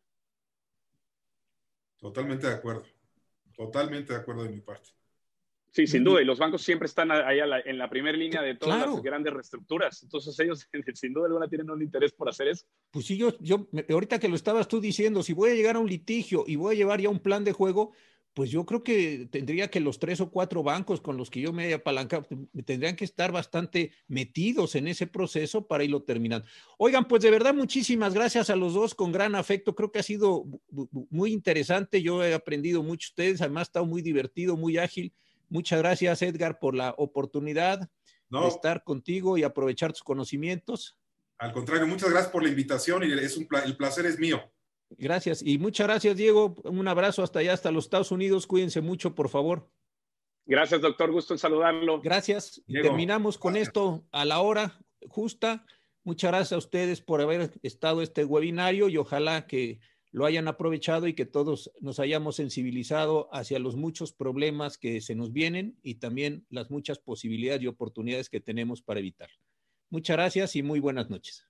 [1.97, 2.85] Totalmente de acuerdo,
[3.55, 4.91] totalmente de acuerdo de mi parte.
[5.77, 8.55] Sí, sin duda, y los bancos siempre están ahí la, en la primera línea de
[8.55, 8.93] todas claro.
[8.95, 10.03] las grandes reestructuras.
[10.03, 12.65] Entonces ellos, sin duda alguna, tienen un interés por hacer eso.
[12.91, 15.81] Pues sí, yo, yo, ahorita que lo estabas tú diciendo, si voy a llegar a
[15.81, 17.93] un litigio y voy a llevar ya un plan de juego,
[18.33, 21.53] pues yo creo que tendría que los tres o cuatro bancos con los que yo
[21.53, 22.27] me he apalancado
[22.65, 26.49] tendrían que estar bastante metidos en ese proceso para irlo terminando.
[26.79, 29.75] Oigan, pues de verdad muchísimas gracias a los dos con gran afecto.
[29.75, 30.47] Creo que ha sido
[31.11, 32.01] muy interesante.
[32.01, 33.43] Yo he aprendido mucho de ustedes.
[33.43, 35.13] Además, ha estado muy divertido, muy ágil.
[35.49, 37.89] Muchas gracias, Edgar, por la oportunidad
[38.29, 38.43] no.
[38.43, 40.99] de estar contigo y aprovechar tus conocimientos.
[41.39, 44.43] Al contrario, muchas gracias por la invitación y es un, el placer es mío.
[44.91, 45.43] Gracias.
[45.43, 46.55] Y muchas gracias, Diego.
[46.65, 48.47] Un abrazo hasta allá, hasta los Estados Unidos.
[48.47, 49.69] Cuídense mucho, por favor.
[50.47, 51.11] Gracias, doctor.
[51.11, 52.01] Gusto en saludarlo.
[52.01, 52.63] Gracias.
[52.67, 53.69] Diego, Terminamos con gracias.
[53.69, 54.79] esto a la hora
[55.09, 55.67] justa.
[56.05, 59.81] Muchas gracias a ustedes por haber estado este webinario y ojalá que
[60.13, 65.15] lo hayan aprovechado y que todos nos hayamos sensibilizado hacia los muchos problemas que se
[65.15, 69.31] nos vienen y también las muchas posibilidades y oportunidades que tenemos para evitar.
[69.91, 71.47] Muchas gracias y muy buenas noches.